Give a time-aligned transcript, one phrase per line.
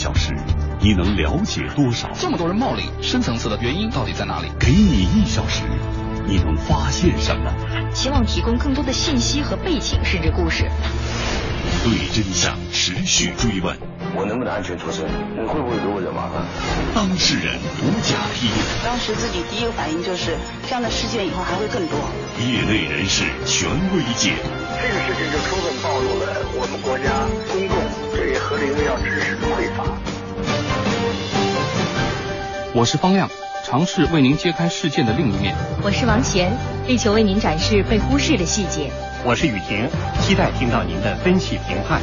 [0.00, 0.34] 小时，
[0.80, 2.08] 你能了解多少？
[2.18, 4.46] 这么多人冒领，深层次的原因到底在哪里？
[4.58, 5.60] 给你一小时，
[6.26, 7.52] 你能发现什么？
[7.92, 10.64] 希望提供更多的信息和背景，甚至故事。
[11.84, 13.76] 对真相持续追问。
[14.16, 15.04] 我能不能安全脱身？
[15.04, 16.48] 你会不会给我惹麻烦？
[16.94, 18.56] 当事人独家披露。
[18.82, 20.34] 当时自己第一个反应就是，
[20.66, 21.98] 这样的事件以后还会更多。
[22.40, 24.48] 业内人士权威解读。
[24.82, 27.76] 这个事情就充分暴露了我们国家公众
[28.16, 29.84] 对合理用药知识的匮乏。
[32.72, 33.28] 我是方亮，
[33.62, 35.54] 尝试为您揭开事件的另一面。
[35.82, 36.50] 我是王贤，
[36.86, 38.90] 力求为您展示被忽视的细节。
[39.22, 39.86] 我是雨婷，
[40.22, 42.00] 期待听到您的分析评判。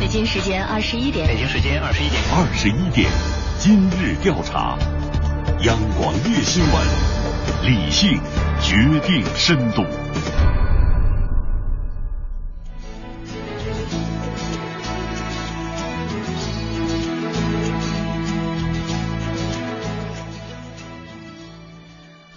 [0.00, 1.26] 北京时间二十一点。
[1.28, 2.22] 北京时间二十一点。
[2.32, 3.10] 二十一点，
[3.58, 4.78] 今日调查，
[5.60, 6.82] 央广夜新闻，
[7.66, 8.18] 理性
[8.62, 9.84] 决定深度。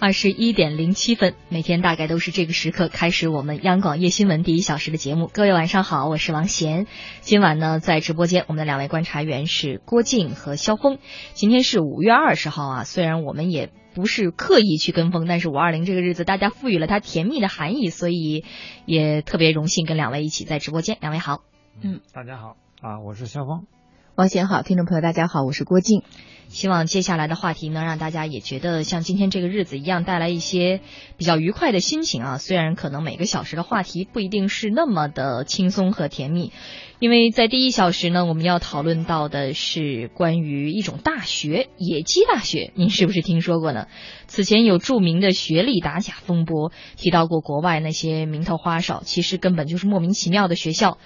[0.01, 5.29] 二十一点零七分，每天大概都是这个时刻开始我们央广夜新闻第一小时的节目。
[5.31, 6.87] 各位晚上好，我是王贤。
[7.19, 10.97] 今晚呢，在直播间，我们的两位观察员是郭靖和肖峰。
[11.33, 18.43] 今天是五月二十号啊，虽然我们也不是刻意去跟风，但是五二零这个日子，大家赋予了它甜蜜的含义，所以
[18.87, 20.97] 也特别荣幸跟两位一起在直播间。
[20.99, 21.43] 两位好，
[21.79, 23.67] 嗯，大家好啊，我是肖峰。
[24.15, 26.03] 王贤好，听众朋友大家好，我是郭靖。
[26.49, 30.81] 希望接下来的话题能让大家也觉得像今天这个日子一样，带来一些
[31.15, 32.37] 比较愉快的心情啊。
[32.37, 36.51] 虽然可能每个小时的话题不一定是那么的轻松和甜蜜，
[36.99, 42.73] 因为在第一小时呢，我们要讨论到的是关于一种大学——野鸡大学。
[42.75, 43.87] 您是不是听说过呢？
[44.27, 50.97] 此前有著名的学历打假风波，提到过国外那些名头花哨，其实根本就是莫名其妙的学校。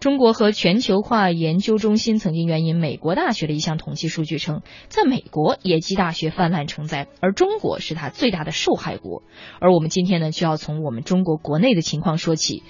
[0.00, 9.22] 中国和全球化研究中心曾经援引美国大学的一项统计数据称，在美国野鸡大学泛滥成灾，而中国是它最大的受害国。
[9.60, 12.62] 而我们今天呢，就要从我们中国国内的情况说起。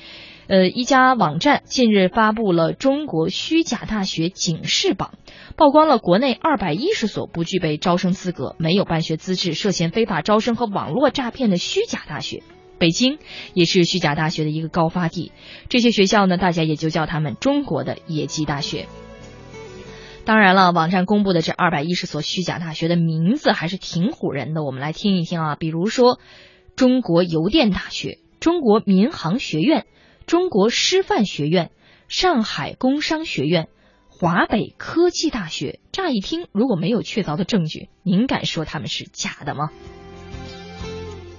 [0.47, 5.15] 呃，一家网站近日发布了中国虚假大学警示榜，
[5.57, 12.43] 曝光了国内二百一十所不具备招生资格、没有办学资质、涉嫌非法招生和网络诈骗的虚假大学。
[12.79, 13.19] 北京
[13.55, 15.33] 也是虚假大学的一个高发地，
[15.69, 18.87] 这些学校呢，大家也就叫他们中国的野鸡大学。
[20.25, 26.19] 当然了，网站公布的这二百一十所虚假大学的名字还是挺唬人的，我们来听一听啊，比如说
[26.77, 29.84] 中国邮电大学、中国民航学院、
[30.27, 31.71] 中国师范学院、
[32.09, 33.69] 上海工商学院、
[34.09, 35.81] 华北科技大学。
[35.93, 39.71] 乍一听，如果没有确凿的证据，您敢说他们是假的吗？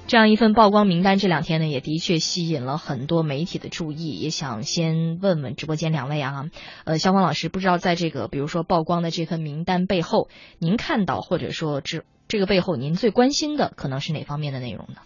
[0.08, 4.20] 这样一份曝光名单，这两天呢也的确吸引了很多媒体的注意。
[4.20, 6.46] 也想先问问直播间两位啊，
[6.84, 10.30] 呃，肖芳老师，不知道在这个比如说曝光的这份名单背后，
[10.60, 15.02] 您看到或者说这这个背后您最关心的可能是哪方面的内容呢？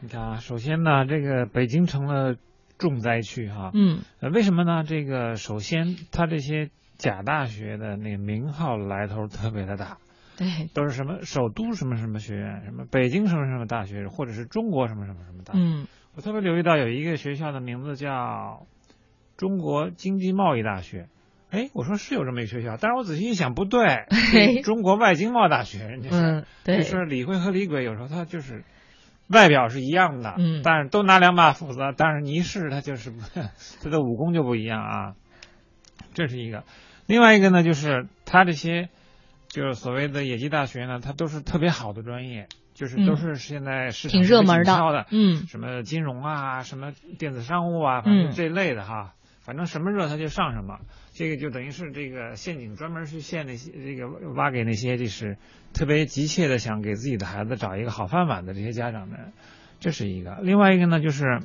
[0.00, 2.36] 你看啊，首先呢，这个北京成了
[2.78, 4.84] 重灾区哈，嗯，呃，为什么呢？
[4.84, 9.98] 这个首先，它这些假大学的那个名号来头特别的大。
[10.40, 15.60] 对，都是什么首都什么什么学院，什么北京什么什么大学，或者是中国什么什么什么大学。
[15.60, 15.86] 嗯，
[16.16, 18.66] 我特别留意到有一个学校的名字叫
[19.36, 21.08] 中国经济贸易大学。
[21.50, 24.06] 哎，我说是有这么一个学校，但是我仔细一想不对，
[24.64, 28.64] 中国外经贸大学，人家是，对，就是李辉和李鬼有时候他就是
[29.28, 33.12] 外表是一样的，嗯，但是都拿两把斧子，但是你一试他就是
[33.84, 35.14] 他的武功就不一样啊。
[36.14, 36.64] 这是一个，
[37.06, 38.88] 另外一个呢，就是他这些。
[39.50, 44.62] 就是所谓的野鸡大学呢，它都是特别好的专业，就是都是现在市场挺热门
[44.92, 50.78] 的，嗯，什么金融啊，什么电子商务啊，反正这类的哈，反正什么热它就上什么，
[51.14, 55.36] 这个就等于是这个陷阱专门去陷那些这个挖给那些就是
[55.74, 59.32] 特别急切的想给自己的孩子找一个好饭碗的这些家长们，
[59.80, 60.38] 这是一个。
[60.42, 61.40] 另外一个呢，就是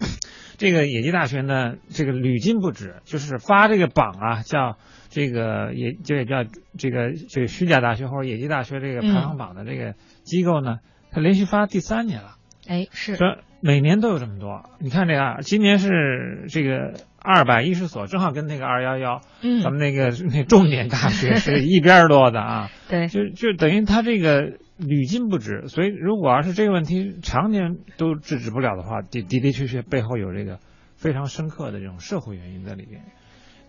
[0.56, 4.78] 这个野鸡大学呢，这个屡禁不止，就是发这个榜啊，叫。
[5.10, 6.44] 这个也就也叫
[6.76, 12.36] 这个这个虚假大学或者野鸡大学这个排行榜的这个机构呢，它连续发第三年了。
[12.68, 14.68] 哎，是说每年都有这么多。
[14.78, 22.70] 你看这个，今年是这个二百一十所，正好跟那个二幺幺，嗯，咱们那个那重点大学是一边多的啊。
[22.90, 25.68] 对，就就等于它这个屡禁不止。
[25.68, 30.58] 所以如果要是这个问题常年都制止不了的话，的的的确确背后有这个
[30.96, 33.00] 非常深刻的这种社会原因在里边。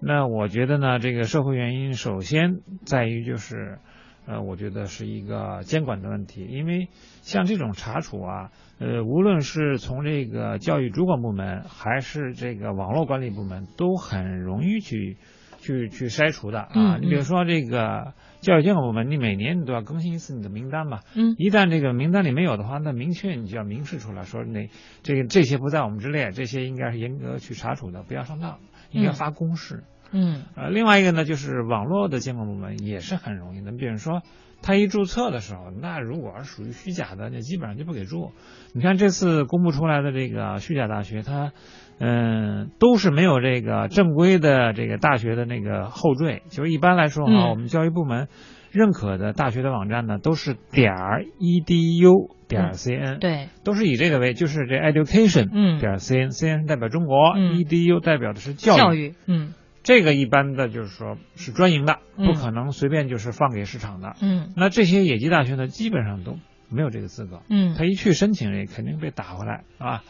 [0.01, 3.79] 那我觉得呢，这个社会原因首先在于就是，
[4.25, 6.87] 呃，我觉得是一个监管的问题，因为
[7.21, 15.17] 像这种查处啊，呃，无论是从这个教育主管部门还是这个网络管理部门，都很容易去
[15.59, 16.97] 去去筛除的啊。
[17.01, 20.99] 你比如说这个教育监管部门，你每年你都要更新一次你的名单嘛。
[21.13, 21.35] 嗯。
[21.37, 24.69] 一旦这个名单里没有的话，那明确你就要明示出来说，那
[25.03, 28.59] 这个这些不在我们之列，这些应该是严格去查处的，不要上当，
[28.91, 29.83] 应该发公示。
[30.11, 30.43] 嗯。
[30.55, 34.21] 呃，另外一个呢，就是网络的监管部门也是很容易的，比如说。
[34.61, 38.33] 他一注册的时候，那如果是属于虚假的，那基本上就不给注。
[38.73, 41.53] 你看这次公布出来的这个虚假大学，它，
[41.97, 46.43] 嗯，都是没有这个正规的这个大学的那个后缀。
[46.49, 48.27] 就是一般来说哈，我们教育部门
[48.71, 59.53] 认可的大学的网站呢，都是点儿 edu 点 cn，对，都是以这个为，就是这 education 点 cn，cn 代表中国，edu 代表的是教育，嗯。
[59.81, 64.13] 这个一般的就是说是专营的，不可能随便就是放给市场的。
[64.21, 66.37] 嗯，那这些野鸡大学呢，基本上都
[66.69, 67.41] 没有这个资格。
[67.49, 70.03] 嗯，他一去申请，也肯定被打回来啊。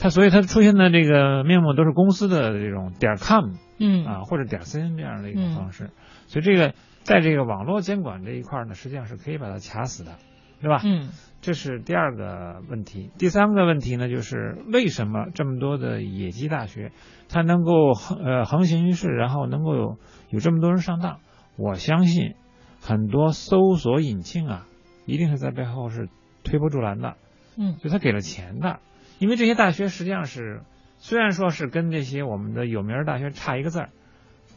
[0.00, 5.90] 他所以他出现的这个面目都是公司的这种点 com，嗯啊或者点 cn 这样的一种方式。
[6.26, 10.16] 所以这个在这个网络监管这一块呢，实际上是可以把它卡死的，
[10.60, 10.80] 对吧？
[10.84, 11.08] 嗯。
[11.40, 16.90] 这是第二个问题，第三个问题呢，就是为什么这么多的野鸡大学，
[17.28, 19.98] 它能够横呃横行于世，然后能够有
[20.30, 21.20] 有这么多人上当？
[21.58, 22.32] 我相信
[22.80, 24.66] 很多搜索引擎啊，
[25.04, 26.08] 一定是在背后是
[26.44, 27.16] 推波助澜的，
[27.58, 28.80] 嗯，就他给了钱的，
[29.18, 30.62] 因为这些大学实际上是
[31.06, 33.90] 虽然说是跟这些我们的有名大学差一个字儿，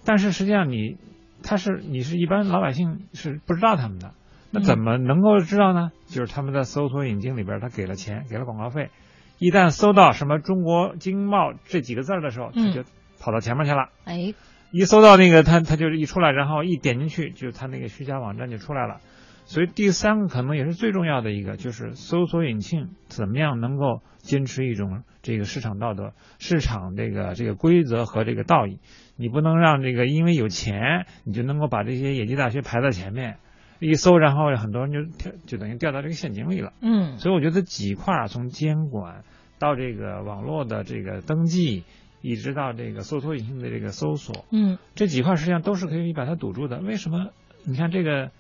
[0.05, 0.95] 但是实际上你
[1.43, 4.13] 他是你是一般老百姓是不知道他们的。
[4.49, 5.91] 那怎么能够知道呢？
[6.05, 8.91] 就是他们在搜索引擎里边，他给了钱，给了广告费。
[9.39, 12.85] 一旦搜到什么“中国经贸”这几个字儿的时候，他就
[13.19, 13.89] 跑到前面去了。
[14.05, 14.33] 哎，
[14.71, 19.01] 一搜到那个，他他就一出来，然后一点进去，就他那个虚假网站就出来了。
[19.47, 28.79] 所以第三个可能也是最重要的一个，就是搜索引擎怎么样能够坚持一种这个市场道德、市场这个这个规则和这个道义。
[29.15, 33.37] 你不能让这个因为有钱，你就能够把这些野鸡大学排在前面。
[33.79, 36.73] 一搜，然后很多人就跳，就等于掉到这个陷阱里了。
[36.81, 39.23] 嗯，所以我觉得几块儿，从监管
[39.59, 41.83] 到这个网络的这个登记，
[42.21, 46.79] 一直到这个搜索引擎的这个搜索，嗯，这几块实际上都是可以把它堵住的。
[46.79, 47.29] 为什么？
[47.65, 48.31] 你看这个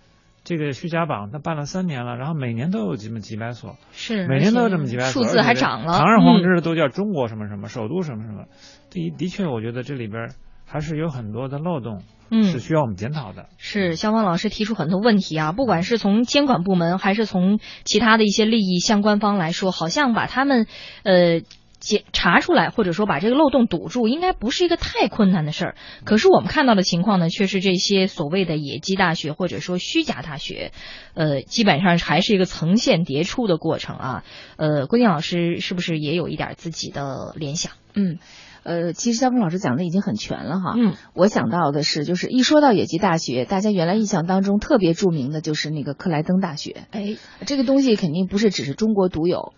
[0.47, 8.45] 这个虚假榜，它办了三年了，然后每年都有这么几百所，是每年都有这么几百所，数字还涨了，堂而皇之的都叫中国什么什么首都什么什么。
[8.89, 10.29] 的的确，我觉得这里边
[10.65, 12.01] 还是有很多的漏洞。
[12.29, 13.47] 嗯，是需要我们检讨的。
[13.57, 20.65] 是肖芳老师提出很多问题啊，不管是从监管部门，还是从其他的一些利益相关方来说，好像把他们
[21.03, 21.41] 呃
[21.79, 25.75] 检查出来，或者说把这个漏洞堵住，应该不是一个太困难的事儿。
[26.03, 30.71] 可是我们看到的情况呢，却是这些所谓的野鸡大学或者说虚假大学，
[31.13, 34.23] 呃，基本上还是一个层线叠出的过程啊。
[34.57, 37.73] 呃，郭靖老师是不是也有一点自己的联想？
[37.93, 38.17] 嗯。
[38.63, 40.73] 呃，其实肖峰老师讲的已经很全了哈。
[40.75, 46.85] 嗯，我想到的是，就是一说到野鸡大学，大家原来印象当中特别著名的就是那个克莱登大学。
[46.91, 47.15] 哎，
[47.45, 49.53] 这个东西肯定不是只是中国独有。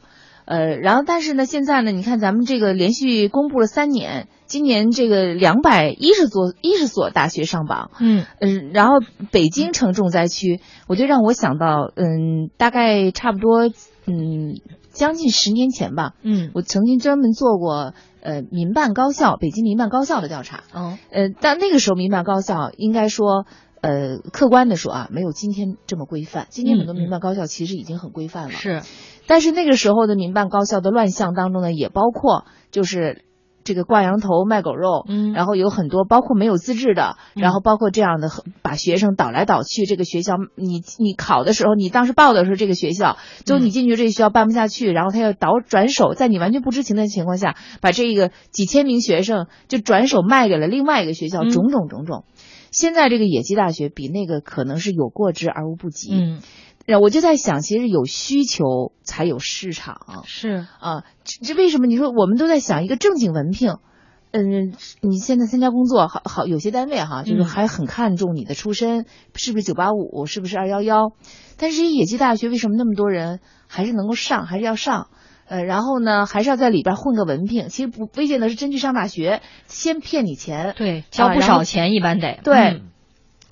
[0.50, 7.92] 呃，然后但是呢，现在呢，你看咱们这个连续公布了三年，今年这个两百一十所一十所大学上榜。
[8.00, 8.94] 嗯嗯，然后
[9.30, 13.68] 北京成重灾区，我就让我想到，嗯，大概差不多，
[14.08, 14.60] 嗯，
[14.92, 16.14] 将近十年前吧。
[16.24, 17.94] 嗯，我曾经专门做过。
[18.22, 23.46] 呃，民办高校，北京民办高校的调查，嗯，呃，但那个时候民办高校应该说，
[23.82, 26.48] 呃，客观的说啊，没有今天这么规范。
[26.50, 28.82] 今天很多民办高校其实已经很规范了，是。
[29.28, 33.26] 但是那个时候的民办高校的乱象当中呢，也包括就是。
[33.66, 38.30] 这个挂羊头卖狗肉，嗯，然后有很多包括没有资质的，然后包括这样的
[38.64, 52.24] 把学生倒来倒去，这个学校你你考的时候，你当时报的时候，这个学校就你进去这个学校办不下去，然后他要倒转手，在你完全不知情的情况下，把这个几千名学生就转手卖给了另外一个学校，种种种种。
[52.72, 56.42] 现在这个野鸡大学比那个可能是有过之而无不及，嗯。
[57.00, 61.86] 我就在想，其实有需求才有市场，是啊，这为什么？
[61.86, 63.78] 你说我们都在想一个正经文凭，
[64.32, 71.12] 嗯，你现在参加工作，好好有些单位哈，就是还很看重你的出身，是不是九八五，是不是二幺幺？
[71.58, 75.10] 但是野鸡大学为什么那么多人还是能够上，还是要上？
[75.50, 77.68] 呃，然后呢，还是要在里边混个文凭？
[77.68, 82.82] 其实不，危险的是真去上大学，先骗你钱，对，交不少钱一般得对，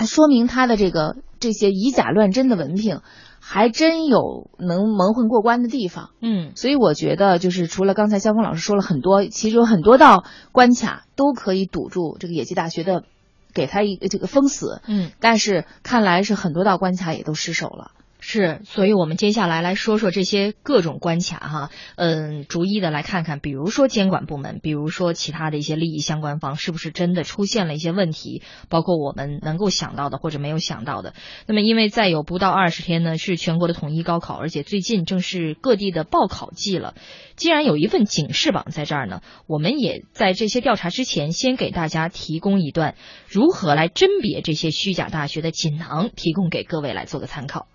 [0.06, 3.02] 说明他的这个这些以假乱真的文凭。
[3.50, 13.06] 还真有能蒙混过关的地方，嗯，所以我觉得就是除了刚才肖峰老师说了很多，其实有很多道关卡都可以堵住这个野鸡大学的，
[13.54, 17.92] 给他一个这个封死，嗯，但是看来是很多道关卡也都失守了，
[18.30, 31.14] 是，所以我们接下来来说说这些各种关卡哈，嗯，逐一的来看看，比如说监管部门，比如说其他的一些利益相关方，是不是真的出现了一些问题，包括我们能够想到的或者没有想到的。
[31.46, 36.96] 那么，因为再有不到二十天呢，是全国的统一高考，而且最近正是各地的报考季了。
[37.38, 42.96] 既然有一份警示榜在这儿呢，我们也在这些调查之前，先给大家提供一段
[43.30, 47.68] 如何来甄别这些虚假大学的锦囊，提供给各位来做个参考。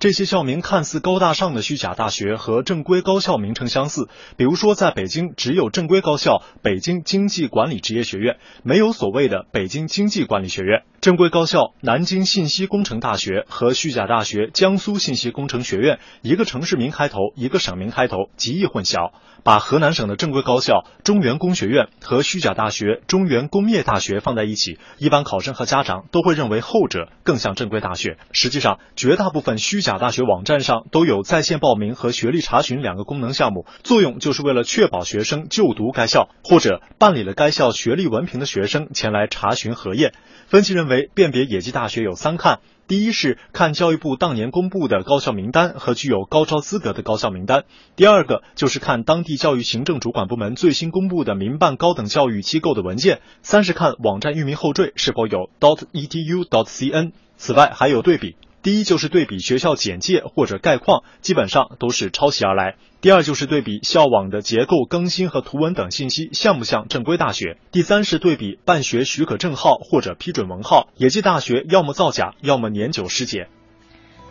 [0.00, 19.10] 这些校名看似高大上的虚假大学和正规高校名称相似，比如说在北京只有正规高校北京经济管理职业学院，没有所谓的北京经济管理学院；正规高校南京信息工程大学和虚假大学江苏信息工程学院，一个城市名开头，一个省名开头，极易混淆。
[19.44, 28.18] 把河南省的正规高校中原工学院和虚假大学中原工业大学放在一起，一般考生和家长都会认为后者更像正规大学。
[28.32, 40.12] 实际上，绝大部分虚假大学网站上都有在线报名和学历查询两个功能项目，作用就是为了确保学生就读该校或者办理了该校学历文凭的学生前来查询核验。
[40.48, 42.58] 分析认为，辨别野鸡大学有三看。
[42.86, 47.64] 第一是看教育部当年公布的高校名单和具有高招资格的高校名单，
[47.96, 57.12] 第二个就是看当地教育行政主管部门最新公布的民办高等教育机构的文件，三是看网站域名后缀是否有 .dot.edu.dot.cn。
[57.36, 58.36] 此外还有对比。
[58.62, 62.76] 第一就是对比学校简介或者概况，基本上都是抄袭而来。
[63.00, 67.58] 第二就是对比校网的结构更新和图文等信息像不像正规大学。
[67.70, 73.48] 第三是对比办学许可证号或者批准文号，野鸡大学要么造假，要么年久失检。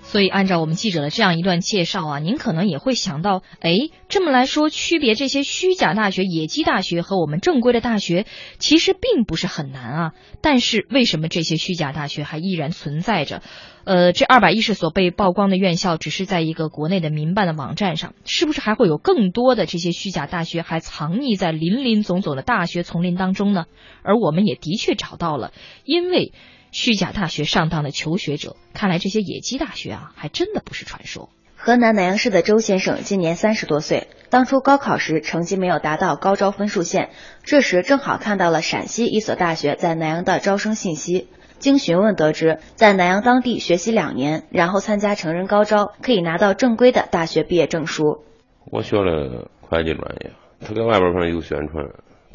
[0.07, 8.25] 所以，按照我们记者的这样一段介绍啊，您可能也会想到，哎，这么来说，区别这些虚假大学、野鸡大学和我们正规的大学，
[8.57, 10.11] 其实并不是很难啊。
[10.39, 13.41] 但是，为什么这些虚假大学还依然存在着？
[13.83, 23.65] 呃，这二百一十所被曝光的院校，只是在一个国内的民办的网站上，是不是还会有更多的这些虚假大学还藏匿在林林总总的大学丛林当中呢？
[24.03, 25.51] 而我们也的确找到了，
[25.83, 26.31] 因为。
[26.71, 31.29] 虚假大学上当的求学者，看来这些野鸡大学啊，还真的不是传说。
[31.55, 37.09] 河南南阳市的周先生今年三十多岁，当初高考时成绩没有达到高招分数线，
[37.43, 41.27] 这时正好看到了陕西一所大学在南阳的招生信息。
[41.57, 48.23] 经询问得知，在南阳当地学习两年，然后参加成人高招，可以拿到正规的大学毕业证书。
[48.71, 51.83] 我学了会计专业，他在外边反正有宣传，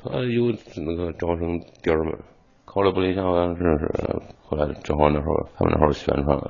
[0.03, 0.53] 他有
[0.85, 2.19] 那个招生点儿嘛。
[2.75, 6.41] 后来不理想，好像是是，后来正好那时候他们那会儿宣传，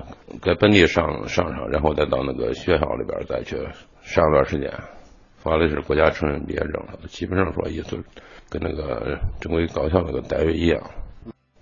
[0.40, 3.56] 在本地上上上，然后再到那个学校里边再去
[4.02, 4.72] 上一段时间，
[5.38, 8.04] 发的是国家成人毕业证，基本上说意思
[8.48, 10.80] 跟那个正规高校那个待遇一样。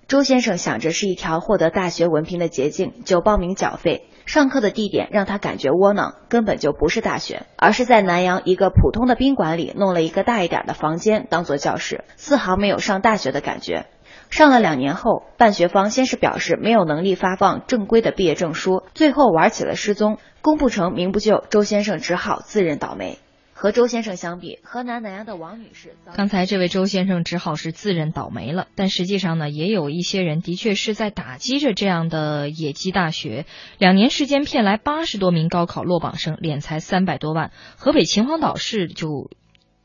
[0.09, 4.09] 周先生想着是一条获得大学文凭的捷径，就报名缴费。
[4.27, 13.87] 上课的地点让他感觉窝囊，根本就不是大学，而是在南阳一个普通的宾馆里弄了一个大一点的房间当做教室，丝毫没有上大学的感觉。
[14.31, 23.19] 上了两年后，办学方先是表示没有能力发放正规的毕业证书，最后玩起了失踪，功不成名不就，周先生只好自认倒霉。
[23.53, 28.69] 和周先生相比，河南南阳的王女士，刚才这位周先生只好是自认倒霉了。
[28.75, 33.45] 但实际上呢，也有一些人的确是在打击着这样的野鸡大学，
[33.77, 37.51] 两年时间骗来八十多名高考落榜生，敛财三百多万。
[37.77, 39.29] 河北秦皇岛市就。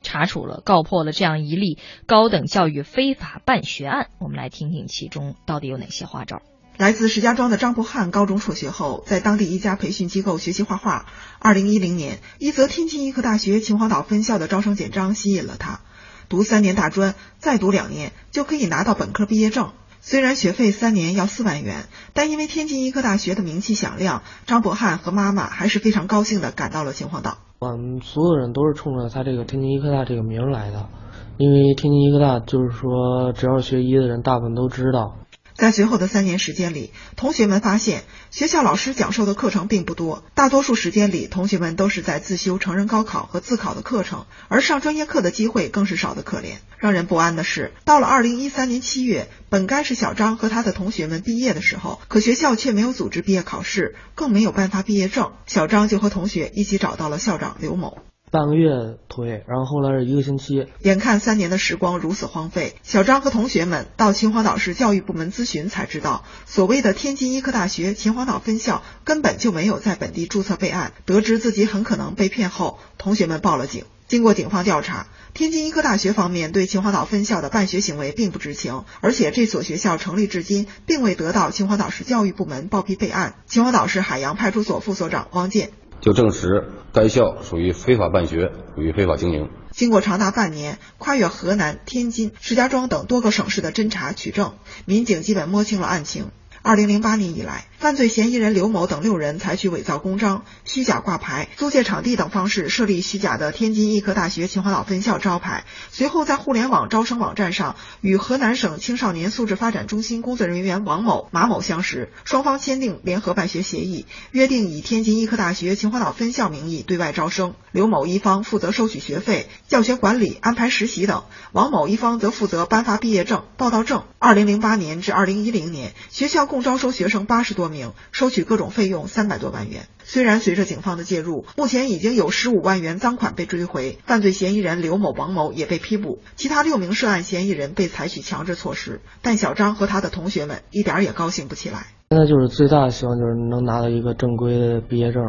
[0.06, 6.42] 查处了、告破了这样一例高等教育非法办学案，我们来听听其中到底有哪些花招。
[6.78, 11.06] 来自石家庄的张博翰高中辍学后，在当地一家培训机构学习画画。
[11.40, 15.80] 二零一零年，一则天津医科大学秦皇岛分校的招生简章吸引了他，
[16.28, 19.72] 读三年大专，再读两年就可以拿到本科毕业证。
[20.08, 27.40] 虽然学费三年要四万元，但因为天津医科大学的名气响亮，张博翰和妈妈还是非常高兴的赶到了秦皇岛。
[27.58, 30.90] 我们所有人都是冲着他这个天津医科大这个名来的，
[31.38, 35.18] 因为天津医科大就是说，只要学医的人大部分都知道。
[35.58, 46.58] 在随后的三年时间里，同学们发现学校老师讲授的课程并不多，大多数时间里，同学们都是在自修成人高考和自考的课程，而上专业课的机会更是少得可怜。
[46.78, 58.00] 让人不安的是，到了二零一三年七月，本该是小张和他的同学们毕业的时候，可学校却没有组织毕业考试，更没有颁发毕业证，小张就和同学一起找到了校长刘某。
[58.36, 60.68] 半个月推，然后后来是一个星期。
[60.82, 70.92] 眼看三年的时光如此荒废，小张和同学们到秦皇岛市教育部门咨询，才知道所谓的天津医科大学秦皇岛分校根本就没有在本地注册备案。
[71.06, 73.86] 得知自己很可能被骗后，同学们报了警。
[74.06, 83.36] 经过警方调查，天津医科大学方面对秦皇岛分校的办学行为并不知情，而且这所学校成立至今并未得到秦皇岛市教育部门报批备案。
[83.48, 85.72] 秦皇岛市海洋派出所副所长汪建
[86.02, 89.50] 就证实该校属于非法办学，属于非法经营。
[89.72, 94.54] 经过长达半年，跨越河南、天津、石家庄等多个省市的侦查取证，
[94.86, 96.28] 民警基本摸清了案情。
[96.62, 117.54] 二零零八年以来，犯罪嫌疑人刘某等六人采取伪造公章、虚假挂牌、租借场地等方式设立虚假的天津医科大学秦皇岛分校招牌，随后在互联网招生网站上与河南省青少年素质发展中心工作人员王某、马某相识，双方签订联合办学协议，约定以天津医科大学秦皇岛分校名义对外招生。
[117.72, 124.06] 刘某一方负责收取学费、教学管理、安排实习等，王某一方则负责颁发毕业证、报到证。
[124.18, 127.75] 二零零八年至二零一零年，学校共招收学生八十多名，
[128.12, 129.88] 收取各种费用三百多万元。
[130.04, 139.02] 虽然随着警方的介入，目前已经有十五万元赃款被追回，犯罪嫌疑人刘某、王某也被批捕，其他六名涉案嫌疑人被采取强制措施。
[139.22, 141.88] 但小张和他的同学们一点也高兴不起来。
[142.12, 145.24] 现在就是最大的希望就是能拿到一个正规的毕业证，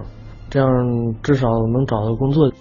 [0.50, 0.68] 这样
[1.22, 2.52] 至少能找到工作。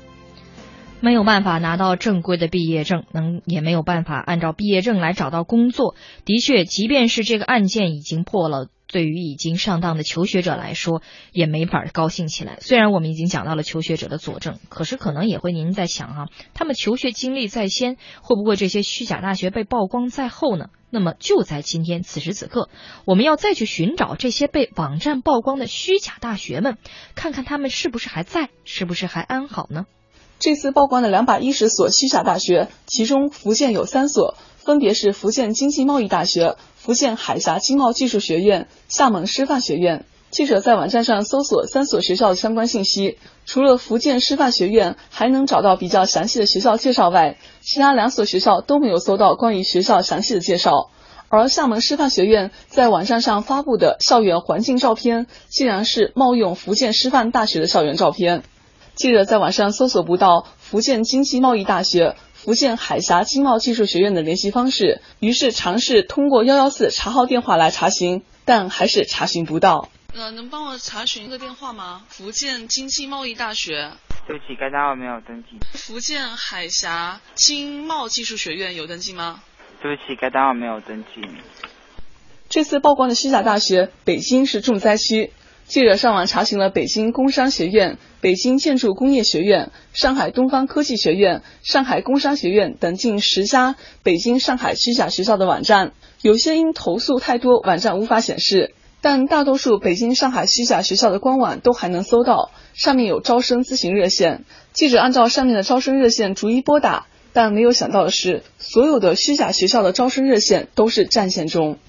[1.02, 5.94] 没有办法拿到正规的毕业证，能也没有办法按照毕业证来找到工作。
[6.24, 11.02] 的确，即便是这个案件已经破了，对于已经上当的求学者来说，
[11.34, 12.60] 也没法高兴起来。
[12.62, 20.68] 虽然我们已经讲到了求学者的佐证，可是可能也会您在想啊，他们求学经历在先，会不会这些虚假大学被曝光在后呢？
[20.90, 22.70] 那么就在今天此时此刻，
[23.06, 26.78] 我们要再去寻找这些被网站曝光的虚假大学们，
[27.16, 29.88] 看看他们是不是还在，是不是还安好呢？
[30.40, 34.36] 这次曝光的两百一十所虚假大学，其中福建有三所，
[34.66, 40.06] 分别是福建经济贸易大学、福建海峡经贸技术学院、厦门师范学院。
[40.32, 50.90] 记者在网站上搜索三所学校的相关信息，除了福建师范学院还能找到比较详细的学校介绍外，其他两所学校都没有搜到关于学校详细的介绍。
[51.30, 58.42] 而厦门师范学院在网站上发布的校园环境照片，竟然是冒用福建师范大学的校园照片。
[58.96, 69.90] 记者在网上搜索不到福建经济贸易大学、福建海峡经贸技术学院的联系方式，于是尝试通过幺幺四查号电话来查询，但还是查询不到。
[70.14, 72.04] 呃，能帮我查询一个电话吗？
[72.08, 73.94] 福建经济贸易大学。
[74.28, 75.58] 对不起，该单位没有登记。
[75.74, 79.42] 福建海峡经贸技术学院有登记吗？
[79.82, 81.28] 对不起，该单位没有登记。
[82.48, 85.32] 这次曝光的虚假大学，北京是重灾区。
[85.68, 104.46] 记者上网查询了北京工商学院、北京建筑工业学院、上海东方科技学院、上海工商学院等近十家北京、上海虚假学校的网站，有些因投诉太多，网站无法显示，但大多数北京、上海虚假学校的官网都还能搜到，上面有招生咨询热线。
[104.72, 111.80] 记者按照上面的招生热线逐一拨打，但没有想到的是，所有的虚假学校的招生热线都是占线中。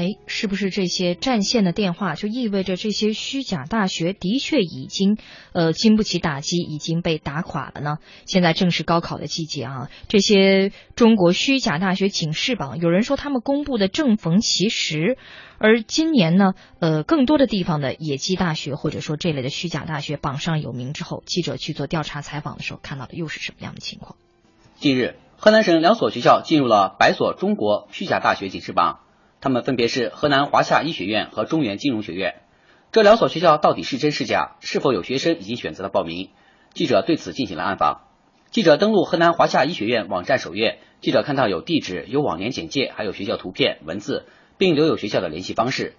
[0.00, 5.18] 哎，是不是这些占线的电话就意味着这些虚假大学的确已经
[5.52, 7.98] 呃经不起打击，已经被打垮了呢？
[8.24, 15.18] 现在正是高考的季节啊，这些中国虚假大学警示榜，有人说他们公布的正逢其时，
[15.58, 24.16] 而今年呢，呃，更多的地方的野鸡大学或者说这类的虚假大学榜上有名之后，记者去做调查采访的时候，看到的又是什么样的情况？
[24.78, 29.00] 近日，河南省两所学校进入了百所中国虚假大学警示榜。
[29.40, 32.34] 他们分别是河南华夏医学院和中原金融学院，
[32.92, 34.56] 这两所学校到底是真是假？
[34.60, 36.28] 是否有学生已经选择了报名？
[36.74, 38.02] 记者对此进行了暗访。
[38.50, 44.26] 记者登录河南华夏医学院网站首页，记者看到有地址、有往年简介，还有学校图片、文字，
[44.58, 45.94] 并留有学校的联系方式。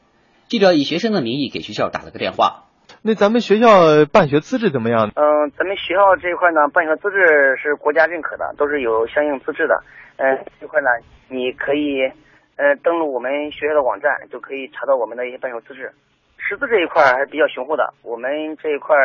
[0.48, 2.66] 记者以学生的名义给学校打了个电话。
[3.02, 5.10] 那咱们学校办学资质怎么样？
[5.16, 9.84] 嗯，咱们学校这一块呢，办学资质是国家认可的，都是有相应资质的。
[10.18, 10.88] 嗯，这块呢，
[11.30, 12.12] 你可以。
[12.58, 15.92] 呃，登录我们学校的网站就可以查到我们的一些办学资质。
[16.38, 18.96] 师资这一块还是比较雄厚的，我们这一块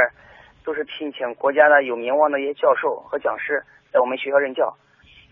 [0.65, 4.77] 都是聘请国家的有名望的一些教授和讲师在我们学校任教。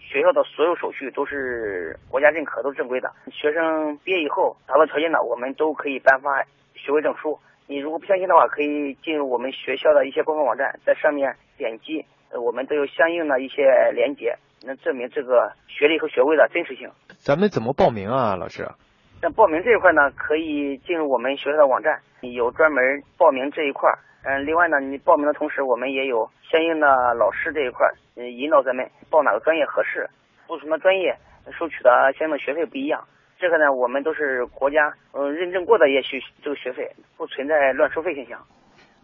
[0.00, 3.11] 学校的所有手续都是国家认可，都是正规的。
[3.33, 7.38] 学生毕业以后达到条件的，我们都可以颁发学位证书。
[7.66, 12.05] 你如果不相信的话，可以进入我们学校的一些官方网站，在上面点击，
[12.40, 13.62] 我们都有相应的一些
[13.94, 14.37] 连接。
[14.66, 16.88] 能证明这个学历和学位的真实性。
[17.18, 18.66] 咱们怎么报名啊，老师？
[19.20, 23.92] 那报名这一块呢，可以进入我们学校的网站，有专门报名这一块。
[24.25, 30.09] 嗯，另外呢，你报名的同时，我们也有相应的老师这一块，嗯，引导咱们报哪个专业合适，
[30.47, 31.14] 不什么专业
[31.59, 33.05] 收取的相应的学费不一样。
[33.38, 38.40] 这个呢，我们都是国家嗯认证过的一些学这个学费，不存在乱收费现象。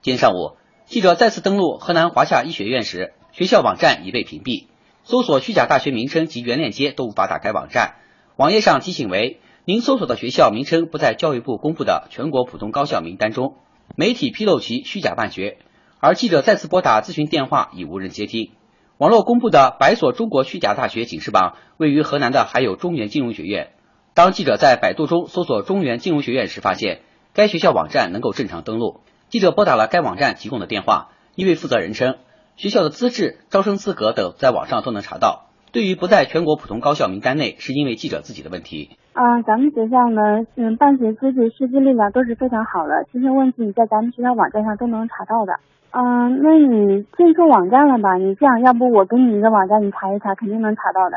[0.00, 0.56] 今天上午。
[0.86, 4.66] 记者再次登录河南华夏医学院时，学校网站已被屏蔽，
[5.04, 7.94] 搜索虚假大学名称及原链接都无法打开网站。
[8.36, 13.56] 网页上提醒为：您搜索的学校名称不在教育部公布的全国普通高校名单中，
[13.96, 15.58] 媒体披露其虚假办学。
[15.98, 18.52] 而记者再次拨打咨询电话已无人接听。
[18.96, 23.72] 网络公布的百所中国虚假大学警示榜，位于河南的还有中原金融学院。
[24.14, 29.00] 当记者在百度中搜索中原金融学院时，发现该学校网站能够正常登录。
[29.28, 32.16] 记者拨打了该网站提供的电话，一位负责人称，
[32.60, 35.48] 学校的资质、招生资格等在网上都能查到。
[35.72, 38.98] 对于不在全国普通高校名单内，是因为记者自己的问题。
[39.14, 45.54] 啊，咱们学校呢，嗯，办学资质、师资力量都是非常好的，这些问题你在咱们学校网站上都能查到的。
[45.92, 48.16] 嗯，那你进错网站了吧？
[48.16, 51.16] 你这样，要不我给你一个网站，你查一查，肯定能查到的。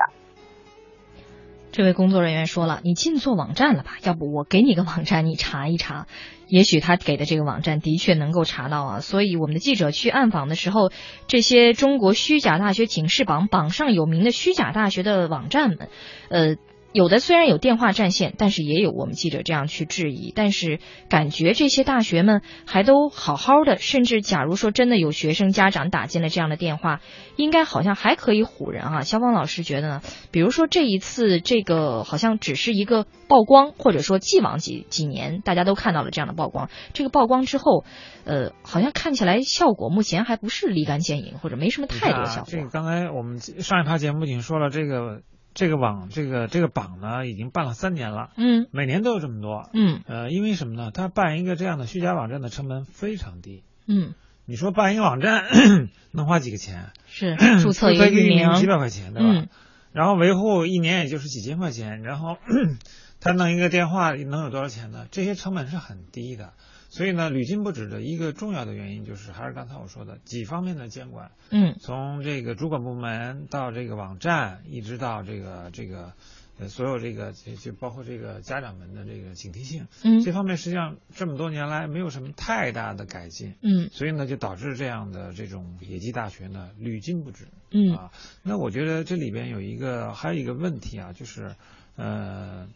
[1.74, 3.98] 这位工作人员说了，你进错网站了吧？
[4.04, 6.06] 要不我给你个网站，你查一查，
[6.48, 9.00] 也许他给的这个网站的确能够查到啊。
[9.00, 10.92] 所以我们的记者去暗访的时候，
[11.28, 15.90] 这些中国虚假大学警示榜榜上有名的虚假大学的网站们，
[16.30, 16.56] 呃。
[16.94, 20.32] 有的虽然有电话占线，但是也有我们记者这样去质疑。
[20.36, 20.80] 但是
[21.10, 27.02] 感觉这些大学们还都好好的，甚至假如说真的有学生家长打进了这样的电话，
[27.36, 29.02] 应该好像还可以唬人啊。
[29.02, 30.02] 肖邦老师觉得呢？
[30.32, 37.86] 比如说这一次这个好像只是一个曝光，或者说既往几几年大家都看到了这样的曝光，这个曝光之后，
[38.24, 42.46] 呃，好像看起来效果目前还不是立竿见影，或者没什么太多效果。
[42.48, 45.22] 这个刚才我们上一趴节目已经说了这个。
[45.54, 48.32] 这个网，这个这个榜呢，已经办了三年了。
[48.38, 49.70] 嗯，每年都有这么多。
[49.74, 50.92] 嗯，呃，因为什么呢？
[50.92, 53.64] 他办一个这样的虚假网站的成本非常低。
[53.86, 54.14] 嗯，
[54.46, 55.46] 你说办一个网站
[56.12, 56.92] 能花几个钱？
[57.08, 59.48] 是 注册一个域名几百块钱，对吧？
[59.92, 62.38] 然后维护一年也就是几千块钱，然后
[63.22, 65.06] 他弄一个电话能有多少钱呢？
[65.12, 66.54] 这些成本是很低的。
[66.94, 71.32] 所以呢，屡禁不止的一个重要的原因就是，还是刚才我说的几方面的监管。
[71.50, 76.14] 嗯，从这个主管部门到这个网站，一直到这个这个
[76.60, 79.88] 呃所有这个就就包括这个家长们的这个警惕性。
[80.04, 83.56] 嗯，这方面实际上这么多年来没有什么太大的改进。
[83.64, 87.48] 嗯，所以呢，就导致这样的这种野鸡大学呢屡禁不止。
[87.72, 88.12] 嗯啊，
[88.44, 91.56] 那我觉得这里边有一个还有一个问题啊，就是
[91.96, 92.68] 呃。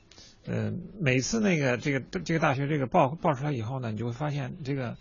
[0.47, 4.95] 呃，每次那个这个这个大学这个报报出来以后呢，你就会发现这个，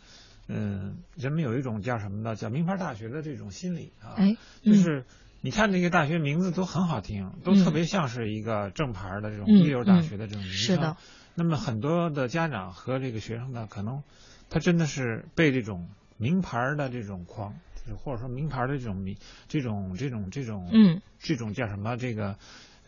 [0.48, 2.34] 嗯，人们有一种叫什么呢？
[2.34, 4.16] 叫名牌大学的这种心理啊，
[4.64, 5.04] 就是
[5.40, 10.58] 你看这个大学名字都很好听，都特别像是一个正牌的这种一流大学的这种名称。
[10.58, 10.96] 是的。
[11.36, 14.02] 那么很多的家长和这个学生呢，可能
[14.50, 17.54] 他真的是被这种名牌的这种框，
[17.98, 22.36] 或者说名牌的这种名这种这种这种嗯这种叫什么这个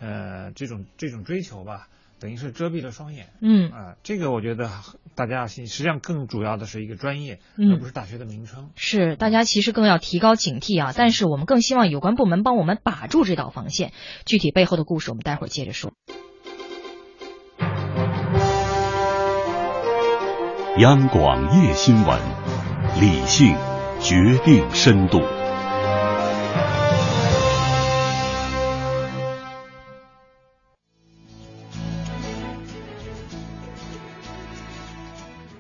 [0.01, 1.89] 呃这种这种追求吧。
[2.21, 4.71] 等于是遮蔽了双眼，嗯啊，这个我觉得
[5.15, 8.71] 大家要信，实际上更主要的是一个专业，嗯而不是大学的名称。
[8.75, 10.93] 是，大家其实更要提高警惕啊！
[10.97, 13.93] 但是我们更希望有关部门帮我们把住这道防线。
[14.25, 15.93] 具体背后的故事，我们待会儿接着说。
[20.79, 22.21] 央广夜新闻，
[23.01, 23.57] 理性
[24.01, 25.38] 决定深度。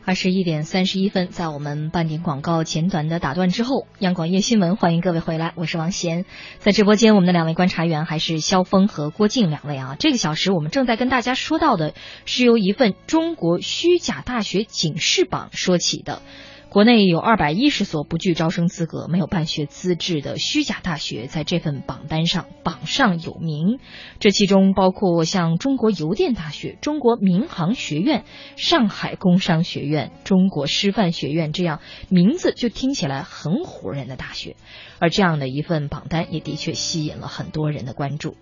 [0.08, 6.24] 二十一点三十一分，在我们半点广告简短的打断之后，央广夜新闻欢迎各位回来，我是王贤。
[6.60, 9.96] 在直播间，我们的两位观察员还是肖峰和郭靖两位啊。
[9.98, 11.92] 这个小时我们正在跟大家说到的
[12.24, 16.22] 是由一份中国虚假大学警示榜说起的。
[16.70, 23.80] 国内有二百一十所不具招生资格、没有办学资质的虚假大学，在这份榜单上榜上有名。
[24.20, 28.24] 这其中包括像中国邮电大学、中国民航学院、
[28.56, 34.54] 上海工商学院、中国师范学院这样名字就听起来很唬人的大学。
[34.98, 38.36] 而这样的一份榜单也的确吸引了很多人的关注。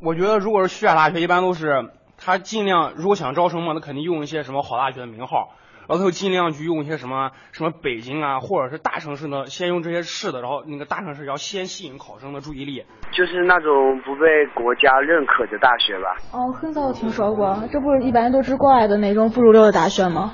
[0.00, 5.56] 我觉得，如果是虚假大学，一般都是他尽量如果想招生嘛，他肯定用一些什么好大学的名号。
[5.88, 16.16] 然后他就尽量去用一些什么什么北京啊，或者是大城市呢，先用这些市的，然后那个大城市要先吸引考生的注意力，就是那种不被国家认可的大学吧。
[16.32, 20.32] 哦，很早听说过，这不是一般都是国外的那种不入流的大学吗？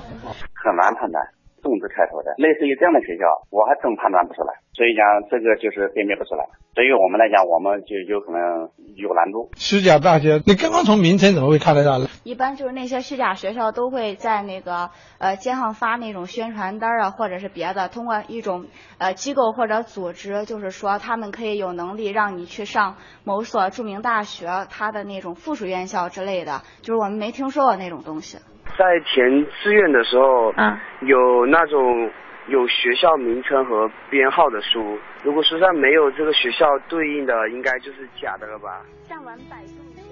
[0.55, 1.40] 很难判断。
[1.63, 4.59] 粽子开头的，类似于这样的学校，我还真判断不出来。
[4.73, 6.49] 所以讲，这个就是辨别不出来。
[6.73, 9.51] 对于我们来讲，我们就有可能有难度。
[9.57, 12.07] 虚假大学，你刚刚从名称怎么会看得到呢？
[12.25, 18.67] 一般就是那些虚假学校都会在那个呃街上发那种宣传单啊，或者是别的，通过一种
[18.99, 28.39] 呃机构或者组织，就是说他们可以有能力让你去上某所著名大学，它的那种附属院校之类的，就是我们没听说过那种东西。
[28.79, 32.11] 在填志愿的时候，嗯，有那种
[32.49, 34.99] 有学校名称和编号的书。
[35.23, 38.83] 如果书上没有这个学校对应的，应该就是假的了吧？
[39.09, 40.03] 上完百度一下。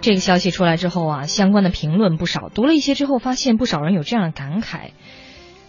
[0.00, 2.50] 这个消息出来之后啊，相关的评论不少。
[2.50, 4.90] 读了一些之后，发现不少人有这样的感慨。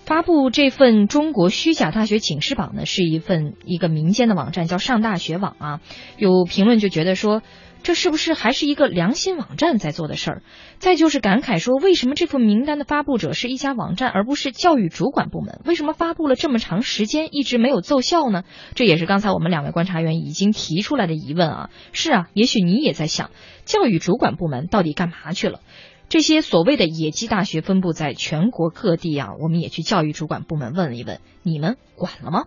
[0.05, 5.79] 发布这份中国虚假大学警示榜呢，是一份一个民间的网站，叫上大学网啊。
[6.17, 7.41] 有评论就觉得说，
[7.85, 10.41] 这是不是还是一个良心网站在做的事儿？
[10.79, 15.61] 再就是感慨说，为什么这份名单的发布者是一家网站，而不是教育主管部门？
[15.65, 18.41] 为什么发布了这么长时间一直没有奏效呢？
[18.73, 21.69] 这也是刚才我们两位观察员已经提出来的疑问啊。
[21.91, 23.29] 是啊，也许你也在想，
[23.65, 25.59] 教育主管部门到底干嘛去了？
[26.09, 32.45] 这些所谓的野鸡大学分布在全国各地啊，我们也去教育主管部门问了一问，你们管了吗？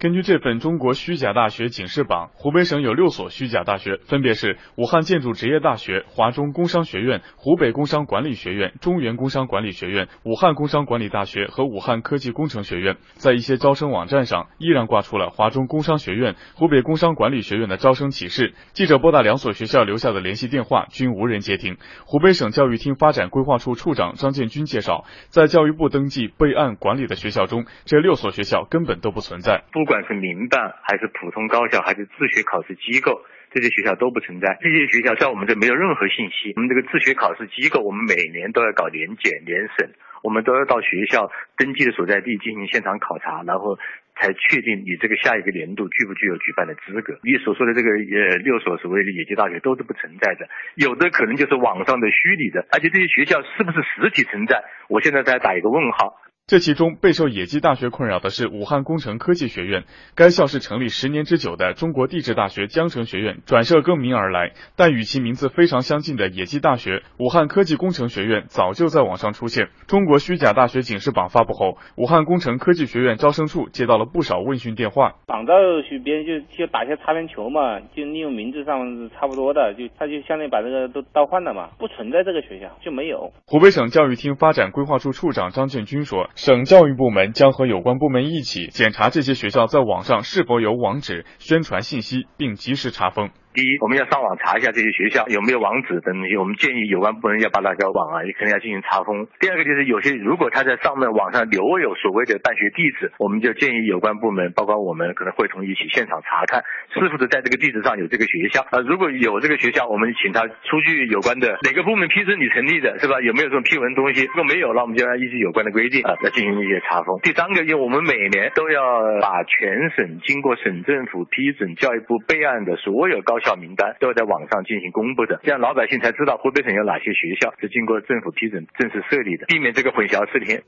[0.00, 12.96] 根据这份中国虚假大学警示榜，湖北省有六所虚假大学，分别是武汉建筑职业大学、华中工商学院、湖北工商管理学院、中原工商管理学院、武汉工商管理大学和武汉科技工程学院。
[13.12, 18.54] 在一些招生网站上，依然挂出了华中工商学院、湖北工商管理学院的招生启事。
[18.72, 21.76] 记者拨打两所学校留下的联系电话，均无人接听。
[22.06, 29.64] 湖北省教育厅发展规划处处长张建军介绍，在教育部登记备案管理的学校中，这六所学校根本都不存在。
[29.90, 34.56] 不管是民办还是普通高校，还是自学考试机构，这些学校都不存在。
[34.62, 36.52] 这些学校在我们这没有任何信息。
[36.54, 39.90] 我们这个自学考试机构，我们每年都要搞联检联审，
[40.22, 43.80] 我们都要到学校登记的所在地进行现场考察，然后
[44.14, 47.18] 才确定你这个下一个年度具不具有举办的资格。
[47.26, 56.14] 你所说的这个呃六所所谓的野鸡大学都是不存在的，有的可能就是网上的虚拟的，而且这些学校是不是实体存在，我现在在打一个问号。
[56.50, 59.84] 这其中备受野鸡大学困扰的是武汉工程科技学院，
[60.16, 69.68] 该校是成立十年之久的中国地质大学江城学院转设更名而来，但与其名字非常相近的野鸡大学武汉科技工程学院早就在网上出现。
[69.86, 75.14] 中国虚假大学警示榜发布后，武汉工程科技学院招生处接到了不少问询电话。
[75.28, 75.52] 仿造
[75.88, 83.32] 学别人就就打些擦边球嘛，就利用名字上差不多的，就他就相当于把这个都倒换了嘛，不存在这个学校就没有。
[83.46, 86.28] 湖北省教育厅发展规划处处长张建军说。
[86.42, 93.28] 省教育部门将和有关部门一起检查这些学校在网上是否有网址宣传信息，并及时查封。
[93.52, 96.36] 第一，我们要上网查一下这些学校有没有网址等东西。
[96.36, 99.26] 我们建议有关部门要把那个网啊，也肯定要进行查封。
[99.40, 106.62] 第二个就是有些如果他在上面网上留有所谓的办学地址，我们就建议有关部门，包括我们可能会同一起现场查看
[106.94, 108.78] 是不是在这个地址上有这个学校啊。
[108.86, 113.20] 如果有这个学校，我们请他出具有关的哪个部门批准你成立的，是吧？
[113.20, 114.26] 有没有这种批文东西？
[114.26, 117.18] 如果没有，那我们就要依据有关的规定啊，来进行一些查封。
[117.24, 130.62] 第三个，因为我们每年都要把全省经过省政府批准、教育部备案的所有高校名单都要在网上进行公布的，这样老百姓才知道湖北省有哪些学校是经过政府批准正式设立的，避免这个混淆视听。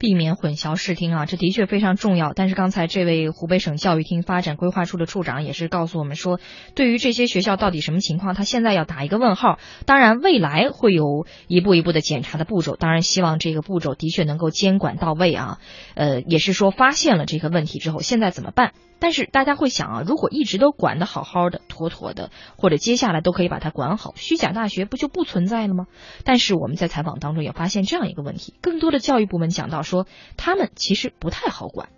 [0.00, 2.32] 避免混淆视听啊，这的确非常重要。
[2.32, 6.38] 但是刚才这位湖北省教育厅发展规划处的处长也是告诉我们说，
[6.76, 9.58] 对于这些学校到底什么情况，他现在要打一个问号。
[9.86, 12.76] 当然，未来会有一步一步的检查的步骤。
[12.76, 15.58] 当然，希望这个步骤的确能够监管到位啊。
[15.96, 18.74] 呃，也是说发现了这个问题之后，现在怎么办？
[19.00, 25.86] 但是大家会想啊，如果一直都管得好好的、妥妥的，或者接下来都可以把它管好，虚假大学不就不存在了吗？
[26.24, 30.06] 但是我们在采访当中也发现这样一个问题，更多的教育部门讲到说，
[30.36, 31.90] 他们其实不太好管。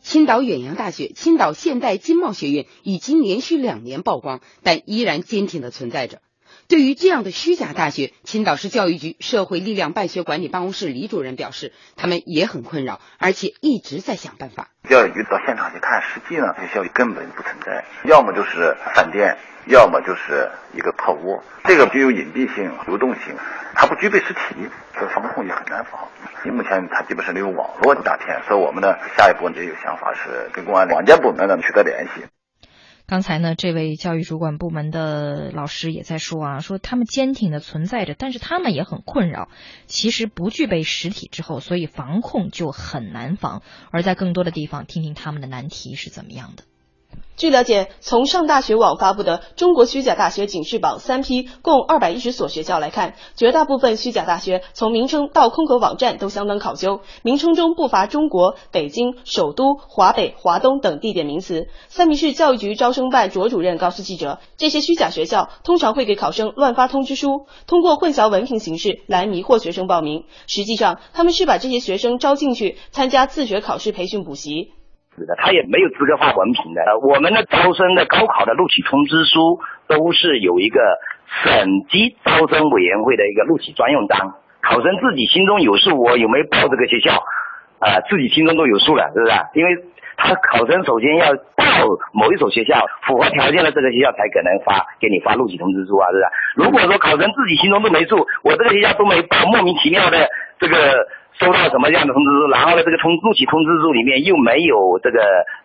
[0.00, 6.20] 青岛远洋大学、青岛现代经贸学院已经连续两年曝光，但依然坚挺的存在着。
[6.72, 14.68] 对于这样的虚假大学，青岛市教育局社会力量办学管理办公室李主任表示，他们也很困扰，而且一直在想办法。
[14.88, 23.36] 教育局到现场去看，实际上学校根本不存在，要么就是饭店，要么就是一个破窝，这个具有隐蔽性、流动性，
[23.74, 24.66] 它不具备实体，
[24.98, 26.08] 所以防控也很难防。
[26.44, 32.22] 目前它基本上利用网络诈骗，所以我们呢下一步也有想法是跟公安网监部门呢取得联系。
[33.12, 39.50] 刚才呢，这位教育主管部门的老师也在说啊，说他们坚挺的存在着，但是他们也很困扰。
[39.84, 43.60] 其实不具备实体之后，所以防控就很难防。
[43.90, 46.64] 而在更多的地方，听听他们的难题是怎么样的。
[47.42, 61.66] 据了解，从上大学网发布的《中国虚假大学警示榜》三批共二百一十所学校来看，绝大部分虚假大学从名称到空格网站都相当考究，名称中不乏中国、北京、首都、华北、华东等地点名词。
[61.88, 70.26] 三明市教育局招生办卓主任告诉记者，这些虚假学校通常会给考生乱发通知书，通过混淆文凭形式来迷惑学生报名。
[70.46, 74.74] 实际上，他们是把这些学生招进去参加自学考试培训补习。
[75.14, 76.80] 是的，他也没有资格发文凭的。
[77.02, 80.80] 我们的招生的高考的录取通知书都是有一个
[81.44, 87.12] 省级招生委员会的一个录取专用章，考生自己心中有数，我有没有报这个学校
[87.78, 89.32] 啊，自己心中都有数了，是不是？
[89.52, 89.76] 因为
[90.16, 91.64] 他考生首先要报
[92.14, 96.16] 某一所学校，符合条件的这个学校才可能发给你发录取通知书啊，是
[96.56, 96.64] 不是？
[96.64, 100.26] 如果说考生自己心中都没数，我这个学校都没报，莫名其妙的
[100.58, 101.06] 这个。
[101.40, 102.48] 收到什么样的通知书？
[102.52, 105.18] 然后呢，这个通录取通知书里面又没有这个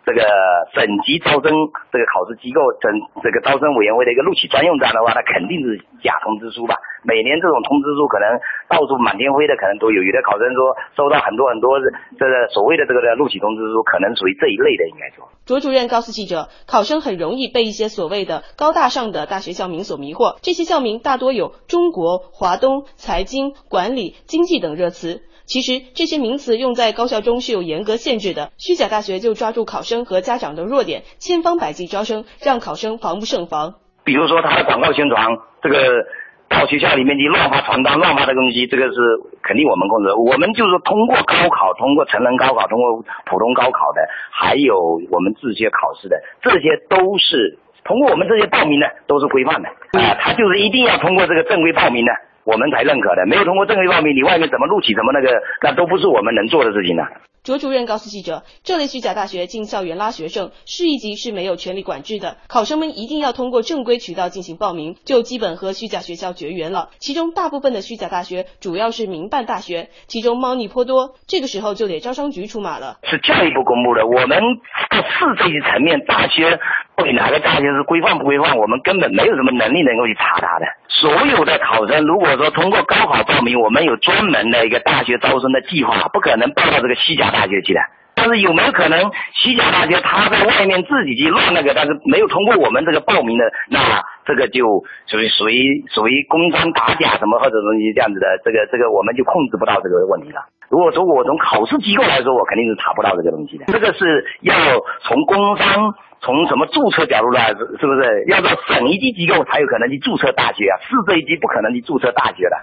[0.05, 0.25] 这个
[0.73, 1.51] 省级招生
[1.91, 2.89] 这个考试机构整
[3.21, 6.75] 这个招生委员会的一个录取专用章的话，那肯定是假通知书吧？
[7.03, 8.25] 每年这种通知书可能
[8.67, 10.01] 到处满天飞的，可能都有。
[10.07, 11.77] 有的考生说收到很多很多
[12.17, 15.27] 这个所谓的这个录取通知书，可能属于这一类的，应该说。
[15.45, 25.21] 卓主任告诉记者，考生很容易被一些所谓的高大上的大学校名所迷惑，这些校名大多有中国、华东、财经、管理、经济等热词。
[25.47, 33.75] 其实这些名词用在高校中是有严格限制的，虚假大学就抓住考生和家长的弱点，千方百计招生，让考生防不胜防。
[34.03, 35.25] 比如说他的广告宣传，
[35.63, 36.03] 这个
[36.49, 38.99] 到学校里面去乱发传单、乱发的东西，这个是
[39.41, 40.11] 肯定我们控制。
[40.13, 50.15] 我们就是通过高考、通过成人高考、通过普通高考的，还有我们自学考试的，这些都是通过我们这些报名的，都是规范的啊。
[50.19, 52.11] 他就是一定要通过这个正规报名的。
[52.47, 55.27] 我们才认可的，没有通过正规报名，你外面怎么录取，怎么那个，
[55.61, 57.03] 那都不是我们能做的事情呢。
[57.43, 66.89] 卓主任告诉记者，这类虚假大学进校园拉学生，市一级是没有权利管制的，考生们一定要通过正规渠道进行报名，就基本和虚假学校绝缘了。
[66.99, 72.97] 其中大部分的虚假大学主要是民办大学，其中猫腻颇多，这个时候就得招商局出马了。
[73.03, 74.41] 是教育部公布的，我们
[74.89, 76.59] 在市这一层面，大学。
[76.97, 78.57] 到底哪个大学是规范不规范？
[78.57, 80.65] 我们根本没有什么能力能够去查他的。
[80.89, 87.79] 所有的考生，如果说通过高考报名，我们有专门的一个大学招生的计划，不可能报到这个西甲大学去的。
[88.15, 88.99] 但是有没有可能
[89.35, 94.65] 西甲大学他在外面自己去乱那个，但是没有通过我们这个报名的，那这个就
[95.05, 100.41] 属于属于属于公章打假什么或者东西这样子的，这个这个我们就控制不到这个问题了。
[100.69, 103.65] 如果说我从考试机构来说，我肯定是查不到这个东西的。
[103.67, 104.53] 这个是要
[105.01, 105.93] 从工商。
[106.19, 110.73] 从什么注册角度来，是不是要到省一级机构才有可能去注册大学啊？
[110.81, 112.57] 市这一级不可能去注册大学的。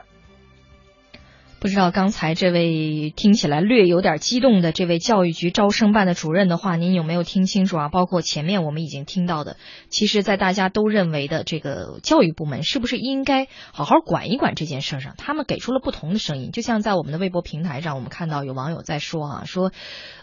[1.65, 7.89] 不知道刚才这位听起来略有点激动的这位教育局招生办的主任的话，您有没有听清楚啊？
[7.89, 9.57] 包括前面我们已经听到的，
[9.89, 16.51] 其实，在大家都认为的这个教育部门是不是应该好好管一管这件事上，他们给出了不同的声音。
[16.53, 19.73] 就像在我们的微博平台上，我们看到有网友在说啊，说，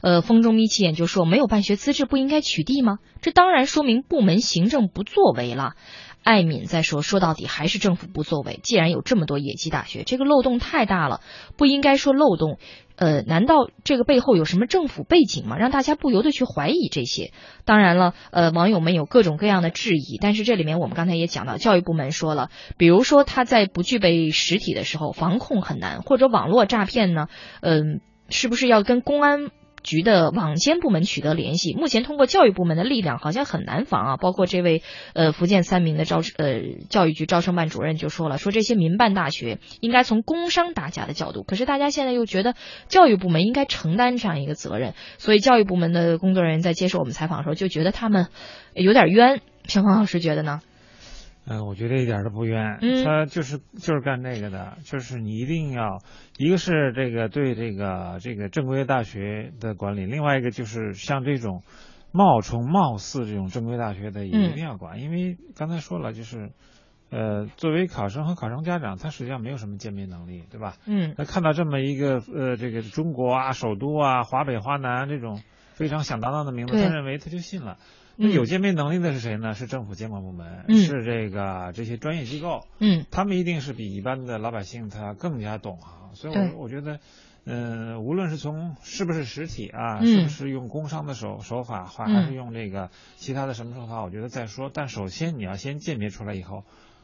[0.01, 2.99] 呃，风中眯起眼就说没有办学资质不应该取缔吗？
[3.19, 5.73] 这当然说明部门行政不作为了。
[6.23, 8.59] 艾敏在说，说到底还是政府不作为。
[8.61, 11.21] 既然有这么多野鸡大学，这个漏洞太大了，
[11.57, 12.57] 不应该说漏洞。
[12.95, 15.57] 呃，难道这个背后有什么政府背景吗？
[15.57, 17.31] 让大家不由得去怀疑这些。
[17.65, 27.27] 当然了，呃，网友们有各种各样的质疑，但是这里面我们刚才也讲到，教育部门说了，比如说他在不具备实体的时候，防控很难，或者网络诈骗呢，
[27.61, 29.49] 嗯，是不是要跟公安？
[29.83, 34.17] 局的网监部门取得联系，目前通过教育部门的力量好像很难防啊。
[34.17, 42.55] 包括这位呃福建三明的招呃教育局招生办主任就说了，说这些民办大学应该从工商打假的角度，可是大家现在又觉得
[42.87, 48.27] 教育部门应该承担这样一个责任，所以教育部门的工作人员在接受我们采访的时候就觉得他们
[48.73, 49.41] 有点冤。
[49.67, 50.59] 小黄老师觉得呢？
[51.51, 55.97] 嗯，我觉得一点都不冤，他就是就是干这个的，就是你一定要，
[56.37, 61.63] 一个是这个对这个这个正规大学的管理，另外一个就是像这种
[62.11, 66.51] 冒充貌似这种正规大学的也一定要管，因为刚才说了，就是
[67.09, 70.75] 呃，作为考生和考生家长，他实际上没有什么鉴别能力，对吧？
[70.85, 75.41] 嗯，那看到这么一个呃这个中国啊、首都啊、华北华南这种
[75.73, 77.77] 非常响当当的名字，他认为他就信了。
[78.15, 79.53] 那有鉴别能力的是谁呢？
[79.53, 82.65] 是政府监管部门，是这个这些专业机构。
[82.79, 86.15] 嗯，他们一定是比一般的老百姓他更加懂行。
[86.15, 86.99] 所以，我我觉得，
[87.45, 94.69] 嗯，无论是从是不是实体啊，是不是用工商的手手法，还还是用这个其他的什么手法，我觉得再说。
[94.73, 96.63] 但首先你要先鉴别出来以后，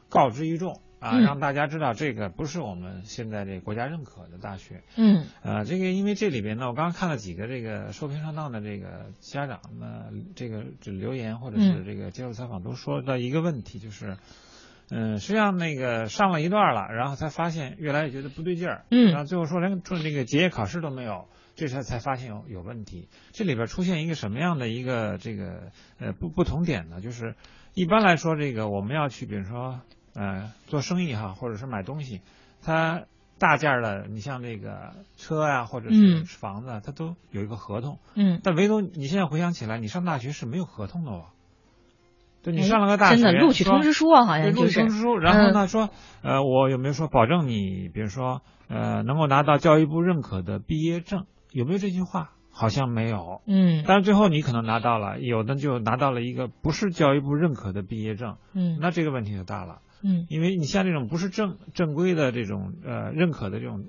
[0.10, 0.82] 告知于众。
[1.00, 4.82] 啊，让大家知道这个不是我们现在这国家认可的大学。
[4.96, 10.06] 嗯，呃，这个因为这里边呢，我刚刚看了几个这个受骗上当的这个家长呢，
[10.36, 14.18] 这个这留言或者是这个接受采访都说到一个问题，就是，
[14.90, 18.86] 嗯，实际上那个上了一段了，然后才发现越来越觉得不对劲儿。
[18.90, 23.08] 嗯，然后最后说连做这个结业考试都没有，这才才发现有有问题。
[23.34, 27.02] 这里边出现一个什么样的一个这个呃不不同点呢？
[27.02, 27.36] 就是
[27.76, 29.80] 一般来说，这个我们要去，比如说。
[30.18, 32.22] 呃，做生意哈，或者是买东西，
[32.64, 33.04] 它
[33.38, 38.00] 大件的，你像这个车啊，或者是房子，它都有一个合同。
[38.16, 38.42] 嗯。
[38.44, 41.26] 但唯独你现在回想起来，你上大学是没有合同的哦。
[42.42, 45.92] 对你上了个大学，真的录取通知书啊，好像录取通知书，然后呢说，
[46.24, 51.26] 呃，我有没有说保证你，比如说，呃，能够拿到教育部认可的毕业证？
[51.52, 52.32] 有没有这句话？
[52.50, 53.42] 好像没有。
[53.46, 53.84] 嗯。
[53.86, 58.38] 但是最后你可能拿到了，有的就拿到了一个不是教育部认可的毕业证。
[58.54, 58.80] 嗯。
[58.82, 59.80] 那这个问题就大了。
[60.02, 60.26] 嗯。
[60.30, 63.86] 因为你像这种不是正正规的这种呃认可的这种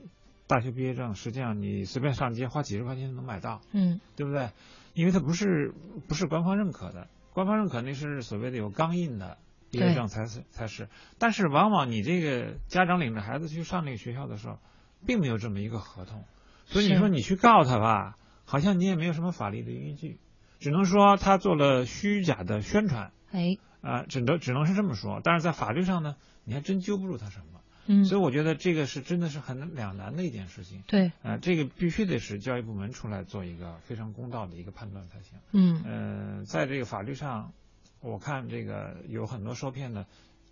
[0.46, 3.61] 大学毕业证，实际上你随便上街花几十块钱就能买到。
[3.72, 4.00] 嗯。
[4.16, 4.50] 对不对？
[4.94, 5.72] 因为它不是
[6.09, 7.09] 不是官方认可的。
[7.32, 9.38] 官方认可那是所谓的有钢印的
[9.70, 10.88] 毕业证才是才是，
[11.18, 14.59] 但是往往你这个家长领着孩子去上那个学校的时候，
[15.06, 16.24] 并没有这么一个合同，
[16.64, 20.18] 所以你说你去告他吧，好像你也没有什么法律的依据，
[20.59, 27.45] 只能说他做了虚假的宣传，哎，啊，只能只能是这么说，但是在法律上呢，你还真揪不住他什么。
[27.87, 30.83] 嗯，所以我觉得这个是真的是很两难的一件事情。
[30.87, 35.39] 对，呃，这个必须得是教育部门出来做一个非常公道的一个判断才行。
[35.53, 37.53] 嗯，呃，在这个法律上，
[38.01, 40.07] 我看这个有很多受骗的。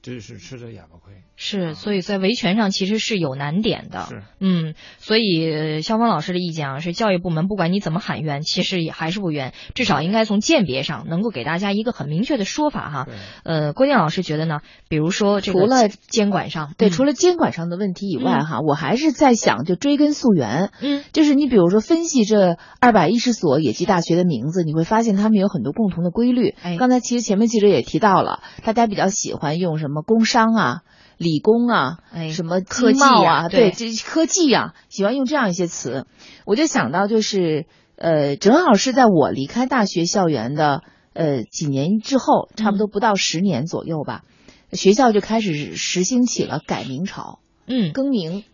[0.07, 13.09] 这是吃着哑巴亏，是，所以在维权上其实是有难点的，是，嗯，所以肖峰老师的意见啊，是教育部门不管你怎么喊冤，其实也还是不冤，至少应该从鉴别上能够给大家一个很明确的说法哈。
[13.43, 26.55] 呃，郭建老师觉得呢，比如说这个除了监管上，对，除了监管上的问题以外哈，我还是在想就追根溯源，嗯，就是你比如说分析这二百一十所野鸡大学的名字，你会发现他们有很多共同的规律。
[26.63, 30.83] 哎，刚才其实前面记者也提到了，大家比较喜欢用什么工商啊。
[31.19, 36.05] 理工啊，哎，什么科技啊，对，这科技啊，喜欢用这样一些词，
[36.45, 37.65] 我就想到就是，
[37.97, 40.83] 呃，正好是在我离开大学校园的
[41.15, 44.25] 呃几年之后，差不多不到十年左右吧，
[44.73, 48.45] 学校就开始实行起了改名潮，嗯，更名，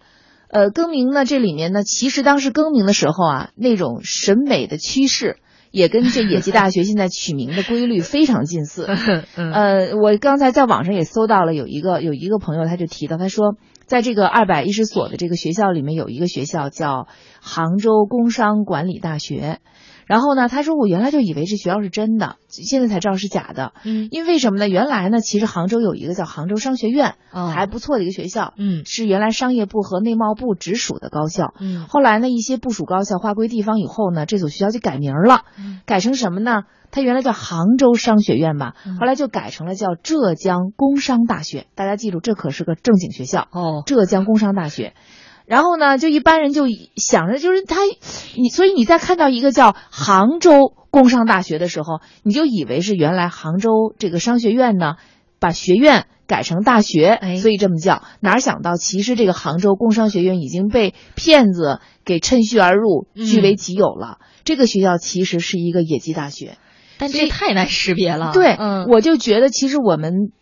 [0.46, 5.38] 呃，更名呢，这里面呢，其实当时更名的时候啊，那种审美的趋势。
[5.72, 8.86] 也跟这野鸡大学现在取名的规律非常近似。
[9.34, 13.56] 呃，我刚才在网上也搜到了，有一个有一个朋友他就提到，他说，
[13.86, 17.08] 在这个二百一十所的这个学校里面，有一个学校叫
[17.40, 19.58] 杭州工商管理大学。
[20.06, 23.72] 然后呢，他说我原来就以为这学校是真的，现在才知道是假的。
[23.84, 24.68] 嗯，因为为什么呢？
[24.68, 28.54] 原来呢，其实杭州有一个叫杭州商学院，哦，还不错的一个学校。
[28.56, 31.54] 嗯，是原来商业部和内贸部直属的高校。
[31.60, 35.42] 嗯，后来呢，一些部属高校划归地方以后呢，这所学校就改名了。
[35.58, 36.62] 嗯，改成什么呢？
[36.94, 41.66] 它原来叫杭州商学院吧，嗯、后来就改成了叫浙江工商大学。
[41.74, 44.92] 大家记住，这可是个正经学校哦，浙江工商大学。
[45.52, 46.64] 然后呢，就一般人就
[46.96, 47.76] 想着，就是他，
[48.38, 54.94] 你所以你在看到一个叫杭州工商大学的时候，你就以为是原来杭州这个商学院呢，
[55.40, 58.02] 把学院改成大学，所以这么叫。
[58.20, 64.20] 哪想到其实这个杭州工商学院已经被骗子给趁虚而入，据为己有了。
[64.44, 66.56] 这个学校其实是一个野鸡大学，
[66.96, 68.30] 但这太难识别了。
[68.32, 70.32] 对，嗯，我就觉得其实我们。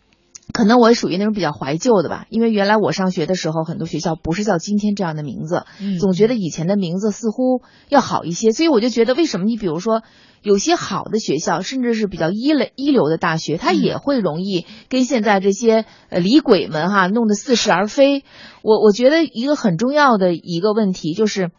[0.53, 10.03] 可能我属于那种比较怀旧的吧，因为原来我上学的时候，很多学校不是叫今天这样的名字，嗯，总觉得以前的名字似乎要好一些，所以我就觉得为什么你比如说
[10.41, 18.23] 有些好的学校，甚至是比较一类一流的大学，它也会容易跟现在这些呃李鬼们哈弄得似是而非。
[18.61, 21.51] 我我觉得一个很重要的一个问题就是。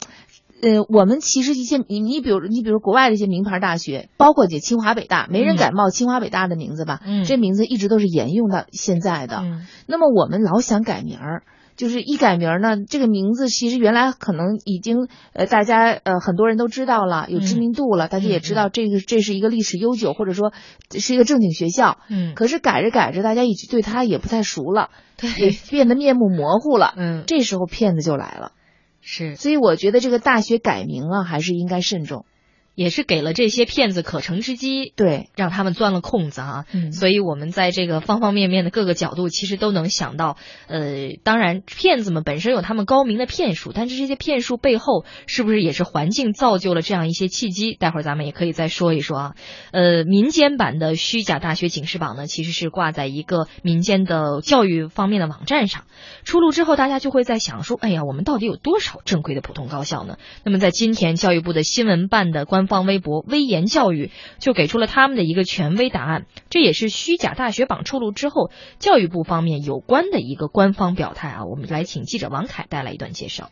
[0.63, 7.01] 呃，我们其实一些你你比如你比如国外的一些名牌大学，包括这清华北大，没人敢冒清华北大的名字吧？
[7.05, 9.39] 嗯，这名字一直都是沿用到现在的。
[9.43, 11.43] 嗯，那么我们老想改名儿，
[11.77, 20.53] 就是一改名儿呢，这个名字其实原来可能已经呃大家呃很多人都知道了，有知名度了，大家也知道这个这是一个历史悠久或者说
[20.93, 21.99] 是一个正经学校。
[22.09, 26.95] 嗯，可是改着改着，大家已经对它也不太熟了，对，也变得面目模糊了。
[26.97, 28.53] 嗯，这时候骗子就来了。
[29.03, 32.25] 是，所以我觉得这个大学改名啊，还是应该慎重，
[32.75, 36.65] 也是给了这些骗子可乘之机，对，让他们钻了空子啊。
[36.73, 40.37] 嗯，所以我们在这个方方面面的各个角度，其实都能想到，
[40.69, 47.75] 呃，当然骗子们本身有他们高明的骗术，但是这些骗术背后是不是也是环境造就了这样一些契机？
[47.75, 49.35] 待会儿咱们也可以再说一说啊。
[49.73, 55.85] 呃，民间版的虚假大学警示榜呢，其实是挂在一个民间的教育方面的网站上。
[56.25, 60.17] 出炉之后，大家就会在想说，哎呀，我们到底有多少正规的普通高校呢？
[60.45, 64.11] 那么在今天，教育部的新闻办的官方微博“微言教育”
[64.41, 71.45] 就给出了他们的一个权威答案，这也是虚假大学榜出炉之后，教育部方面有关的一个官方表态啊。
[71.45, 73.51] 我们来请记者王凯带来一段介绍。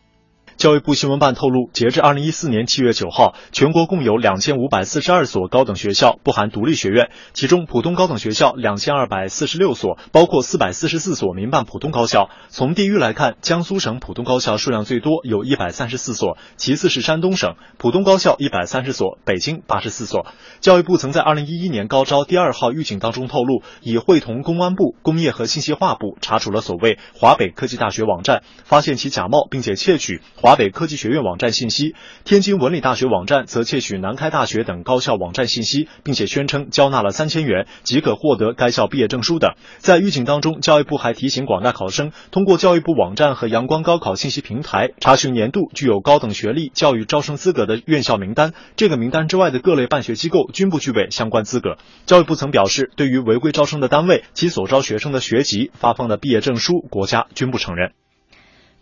[0.61, 12.29] 教育部新闻办透露，截至二零一四年七月九号，全国共有两千五百四十二所高等学校（不含独立学院），其中普通高等学校两千二百四十六所，包括四百四十四所民办普通高校。
[12.51, 20.27] 从地域来看，江苏省普通高校数量最多，有一百三十四所，其次是山东省，普通高校一百三十所，北京八十四所。
[20.61, 31.95] 教育部曾在二零一一年高招第二号预警当中透露，已会同公安部、工业和信息化部查处了所谓华北科技大学网站，发现其假冒并且窃取华华北科技学院网站信息。
[32.25, 39.53] 天津文理大学网站则窃取南开大学等高校网站信息，并且宣称交纳了三千元即可获得该校毕业证书等。
[39.79, 48.53] 在预警当中，教育部还提醒广大考生，通过教育部网站和阳光高考信息平台查询年度具有高等学历教育招生资格的院校名单。
[48.75, 51.77] 这个名单之外的各类办学机构均不具备相关资格。
[52.07, 57.93] 教育部曾表示，对于违规招生的单位，其所招学生的学籍、发放的毕业证书，国家均不承认。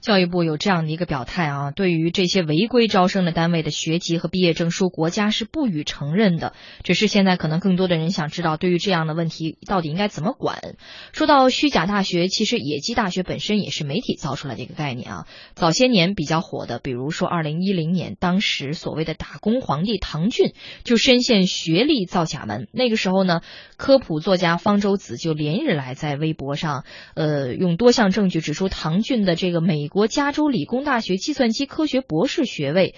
[0.01, 6.53] 教育部有这样的一个表态啊，对于这些违规招生的单位的学籍和毕业证书，国家是不予承认的。
[6.84, 10.76] 只是现在可能更多的人想知道，对于这样的问题到底应该怎么管？
[11.12, 15.26] 说到虚假大学，其实野鸡大学本身也是媒体造出来的一个概念啊。
[15.55, 20.53] 早些年比较火的，比如说二零一零年，当时所谓的打工皇帝唐骏
[20.84, 22.68] 就深陷学历造假门。
[22.70, 23.40] 那个时候呢，
[23.76, 26.84] 科普作家方舟子就连日来在微博上，
[27.14, 29.88] 呃，用多项证据指出唐骏的这个美。
[29.89, 32.95] 美国加州理工大学计算机科学博士学位，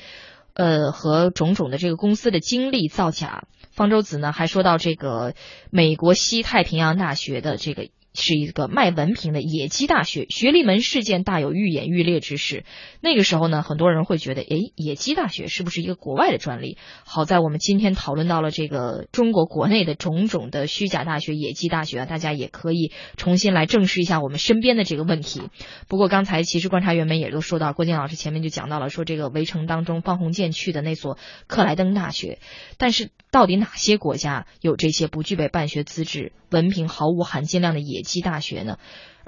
[0.54, 3.44] 呃，和种种的这个公司的经历造假。
[3.70, 5.34] 方舟子呢还说到这个
[5.70, 7.90] 美国西太平洋大学的这个。
[8.20, 12.64] 是一个卖文凭的野鸡大学，学历门事件大有愈演愈烈之势。
[13.00, 16.76] 那个时候呢，很多人会觉得，诶，野鸡大学是不是一个国外的专利？
[17.04, 25.42] 好在我们今天讨论到了这个中国国内的种种的虚假大学、野鸡大学啊，大家也可以重新来正视一下我们身边的这个问题。
[25.88, 31.16] 不过刚才其实观察员们也都说到，郭靖老师前面就讲到了，说这个围城当中方鸿渐去的那所
[31.46, 32.38] 克莱登大学，
[32.76, 38.02] 但是到底哪些国家有这些不具备办学资质、文凭毫无含金量的野？
[38.02, 38.78] 鸡大学呢？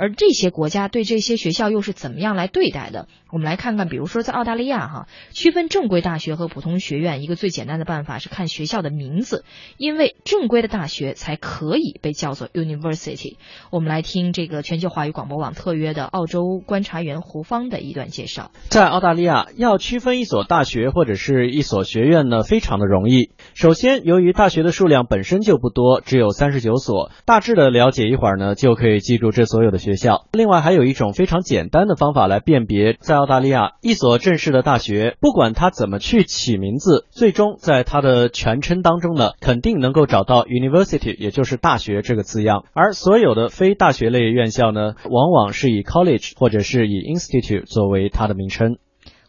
[0.02, 3.06] 而这些国家对这些学校又是怎么样来对待的？
[3.30, 9.44] 我们来看看，比如说在澳大利亚哈，区分正规大学和普通学院，一个最简单的办法是看学校的名字，
[9.76, 13.36] 因为正规的大学才可以被叫做 university。
[13.70, 18.50] 我们来听这个全球华语广播网特约的澳洲观察员胡芳的一段介绍。
[18.70, 23.30] 在澳大利亚，要区分一所大学或者是一所学院呢，非常的容易。
[23.54, 29.78] 首先，由于大学的数量本身就不多，只有三十九所，大致的了解一会儿呢，就可以记住这所有的。
[29.91, 42.64] 学学校，另外还有一种非常简单的方法来辨别，在澳大利亚一所正式的大学，不管它怎么去起名字，最终在它的全称当中呢，肯定能够找到 university，也就是大学这个字样。
[42.72, 48.78] 而所有的非大学类院校呢，往往是以 college 或者是以 institute 作为它的名称。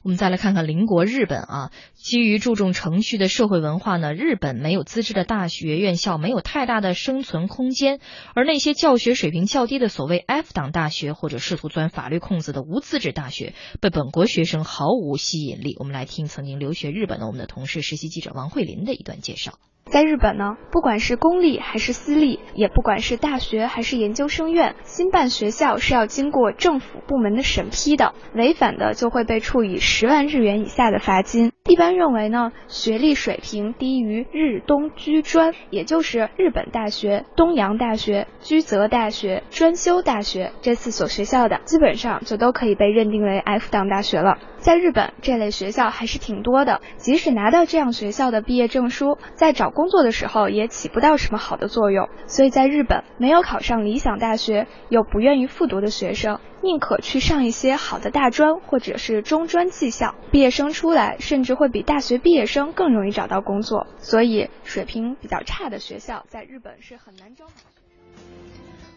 [0.03, 8.01] 我们再来看看邻国日本啊，基于注重程序的社会文化呢，日本没有资质的大学院校没有太大的生存空间，
[8.35, 15.77] 而那些教学水平较低的所谓 F 档大学或者试图钻法律空子的无资质大学，被本国学生毫无吸引力。
[15.79, 19.53] 我们来听曾经留学日本的我们的同事实习记者王慧琳的一段介绍。
[19.85, 31.51] 在日本呢，不管是公立还是私立，也不管是大学还是研究生院，新办学校是要经过政府部门的审批的，违反的就会被处以十万日元以下的罚金。
[31.69, 44.39] 一般认为呢，学历水平低于日东居专，也就是日本大学、东洋大学、居泽大学、专修大学这四所学校的，基本上就都可以被认定为 F 档大学了。
[44.63, 46.79] 在日本，这类学校还是挺多的。
[46.95, 52.07] 即使拿到这样学校的毕业证书，在找工作的时候也起不到什么好的作用。
[52.27, 60.15] 所以在日本，没有考上理想大学又不愿意复读的学生，宁可去上一些好的大专或者是中专技校。
[60.31, 63.87] 毕业生出来，甚至会比大学毕业生更容易找到工作。
[63.97, 67.43] 所以，水平比较差的学校在日本是很难招。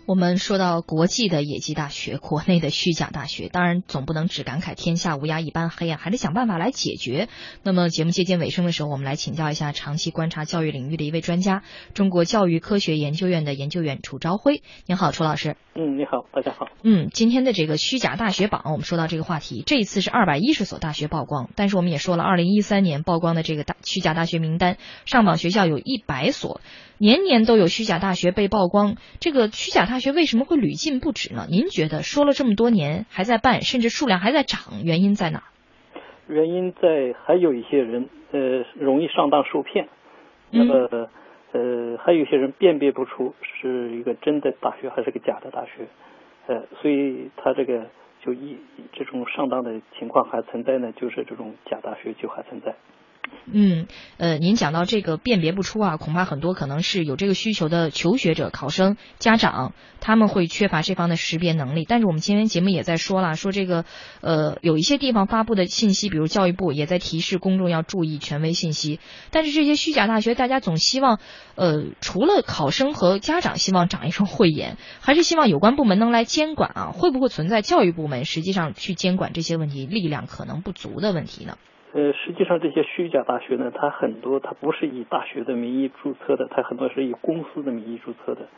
[0.07, 7.27] 我们说到国际的野鸡大学，国内的虚假大学，当然总不能只感慨天下乌鸦一般黑啊，还得想办法来解决。
[7.65, 14.63] 那么节目接近尾声的时候，我们来请教一下长期观察教育领域的一位专家，中国教育科学研究院的研究员楚朝辉。
[14.87, 15.57] 您好，楚老师。
[15.75, 16.69] 嗯，你好，大家好。
[16.85, 26.61] 嗯，今天的这个虚假大学榜，我们说到这个话题，这一次是二百一十所大学曝光，但是我们也说了，二零一三年曝光的这个大虚假大学名单，上榜学校有一百所。
[26.99, 31.47] 年年都有虚假大学被曝光，这个虚假大学为什么会屡禁不止呢？
[31.49, 35.43] 您觉得说了这么多年还在办，甚至数量还在涨，原因在哪？
[36.29, 39.89] 原因在还有一些人呃容易上当受骗，
[40.51, 41.09] 那么
[41.53, 45.87] 呃还有一些人辨别不出是一个真的大学还是个假的大学，
[46.49, 47.87] 呃所以他这个
[48.25, 48.57] 就一
[48.93, 52.75] 这种上当的情况还存在呢，就是这种假大学就还存在。
[53.49, 61.85] 嗯，呃，您讲到这个辨别不出啊，恐怕很多可能是有这个需求的求学者、考生、家长，他们会缺乏这方的识别能力。
[61.89, 63.85] 但是我们今天节目也在说了，说这个
[64.21, 68.99] 呃，有一些地方发布的信息，比如教育部也在提示公众要注意权威信息。
[69.31, 71.21] 但是这些虚假大学，大家总希望，
[71.55, 76.91] 呃，除了考生和家长希望长一双慧眼，还是希望有关部门能来监管啊？
[76.93, 81.57] 会不会存在教育部门实际上去监管这些问题力量可能不足的问题呢？
[81.93, 88.49] 呃，实际上这些虚假大学呢，它很多它不是以大学的名义注册的，它很多是以公司的名义注册的。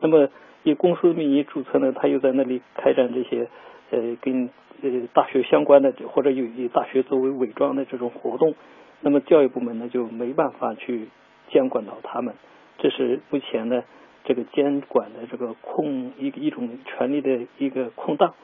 [0.00, 0.28] 那么
[0.62, 3.48] 以公司的名义注册呢，它又在那里开展这些
[3.90, 4.48] 呃跟
[4.82, 8.54] 呃大学相关的或者有以大学作为伪装的这种活动。
[9.02, 11.08] 那么教育部门呢就没办法去
[11.50, 12.34] 监管到他们，
[12.78, 13.84] 这是目前呢
[14.24, 18.34] 这个监管的这个空一一种权利的一个空档。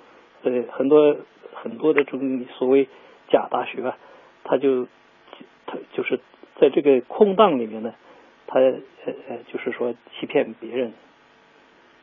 [0.43, 1.17] 呃，很多
[1.55, 2.89] 很多的这种所谓
[3.29, 3.97] 假大学啊。
[4.45, 4.87] 他就
[5.67, 6.21] 他就是
[6.61, 7.95] 在这个空档里面呢，
[8.47, 8.73] 他呃
[9.29, 10.93] 呃就是说欺骗别人。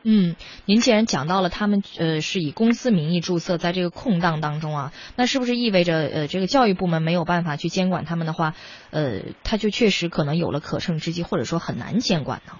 [0.02, 0.34] 嗯，
[0.64, 8.54] 您既然讲到了他们呃是以公司名义注册，在这个空档当中啊，那是不是意味着呃这个教育部门没有办法去监管他们的话，
[8.92, 12.54] 呃他就确实可能有了可乘之机，或者说很难监管呢？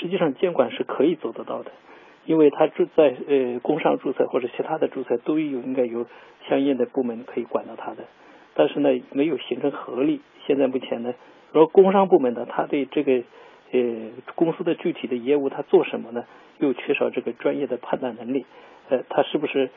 [0.00, 1.70] 实际上监管是可以做得到的，
[2.26, 6.06] 因为他注在呃工商注册或者其他的注册都有应该有
[6.48, 8.04] 相应的部门可以管到他的。
[8.54, 10.20] 但是呢，没有形成合力。
[10.46, 11.14] 现在目前呢，
[11.52, 13.22] 如果工商部门呢，他对这个
[13.72, 16.24] 呃公司的具体的业务，他做什么呢？
[16.58, 18.44] 又缺少这个专业的判断能力。
[18.88, 19.70] 呃，他是不是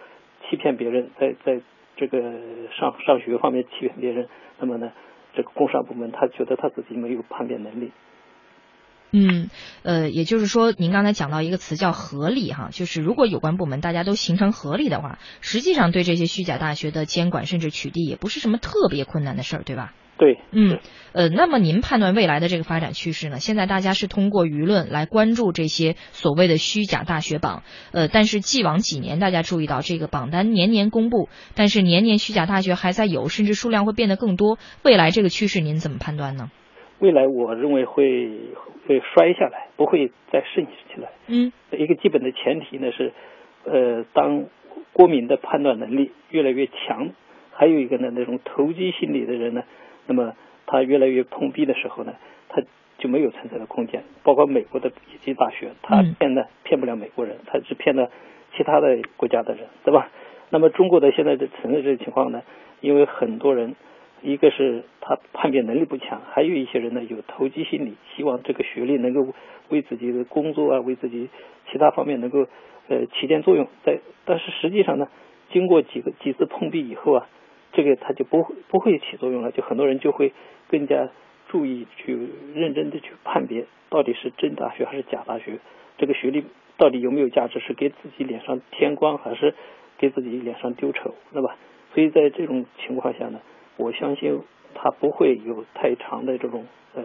[0.49, 1.61] 欺骗别人，在在
[1.95, 2.21] 这个
[2.71, 4.27] 上上学方面欺骗别人？
[4.59, 4.91] 那么呢，
[5.33, 7.91] 这个工商部门他觉得他自己没有判别能力。
[9.17, 9.49] 嗯，
[9.83, 19.93] 呃，也就是说，您刚才讲到一个词叫合理哈，就是如果有关部门大家都形成合力的话，实际上对这些虚假大学的监管甚至取缔也不是什么特别困难的事儿，对吧？
[20.17, 20.79] 对，嗯，
[21.13, 23.39] 呃，那么您判断未来的这个发展趋势呢？
[23.39, 34.57] 现在大家是通过舆论来关注这些所谓的虚假大学榜，呃，但是既往几年大家注意到这个榜单年年公布，但是年年虚假大学还在有，甚至数量会变得更多。
[34.83, 36.49] 未来这个趋势您怎么判断呢？
[36.99, 38.29] 未来我认为会
[38.87, 41.09] 会摔下来，不会再盛起来。
[41.27, 43.11] 嗯，一个基本的前提呢是，
[43.65, 44.45] 呃，当
[44.93, 47.09] 国民的判断能力越来越强，
[47.51, 49.63] 还有一个呢，那种投机心理的人呢，
[50.07, 50.33] 那么
[50.65, 52.13] 他越来越碰壁的时候呢，
[52.47, 52.61] 他
[52.97, 54.03] 就没有存在的空间。
[54.23, 58.09] 包括美国的一些大学，他骗的骗不了美国人，他只骗了
[58.55, 60.09] 其他的国家的人，对吧？
[60.49, 62.41] 那么中国的现在的存在这个情况呢，
[62.79, 63.75] 因为很多人。
[64.25, 69.35] 一个是他判别能力不强，还有一些人呢有投机心理，希望这个学历能够
[69.69, 71.29] 为自己的工作啊，为自己
[71.71, 72.47] 其他方面能够
[72.87, 73.67] 呃起点作用。
[73.83, 75.09] 在但是实际上呢，
[75.51, 77.29] 经过几个几次碰壁以后啊，
[77.71, 80.33] 这个他就不会不会起作用了，就很多人就会
[80.69, 81.09] 更加
[81.49, 82.17] 注意去
[82.55, 85.59] 认真的去判别到底是真大学还是假大学，
[85.99, 86.45] 这个学历
[86.77, 89.53] 到底有没有价值，是给自己脸上添光还是
[89.99, 91.55] 给自己脸上丢丑，对吧？
[91.93, 93.39] 所以在这种情况下呢。
[93.77, 94.41] 我相信
[94.73, 96.65] 它不会有太长的这种
[96.95, 97.03] 呃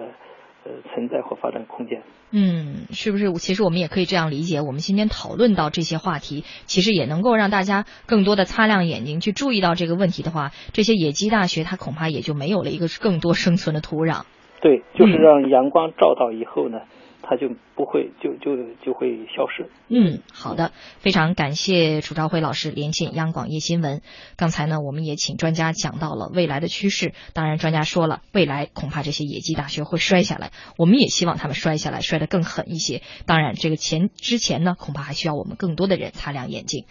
[0.64, 2.02] 呃存在和发展空间。
[2.32, 3.32] 嗯，是不是？
[3.34, 14.26] 其实我们也可以这样理解，我们今天讨论到这些话题，其实也能够让大家更多的擦亮眼睛，去注意到这个问题的话，这些野鸡大学它恐怕也就没有了一个更多生存的土壤。
[14.60, 16.82] 对，就是让阳光照到以后呢。
[17.22, 19.70] 它就不会就就就会消失。
[19.88, 24.02] 嗯，好的，非常感谢楚朝辉老师连线央广夜新闻。
[24.36, 27.12] 刚才呢，我们也请专家讲到了未来的趋势。
[27.32, 30.50] 当然，专家说了，未来恐怕这些野鸡大学会摔下来。
[30.76, 33.02] 我们也希望他们摔下来，摔得更狠一些。
[33.26, 36.86] 当然，这个前之前呢，恐怕还需要我们更多的人擦亮眼睛。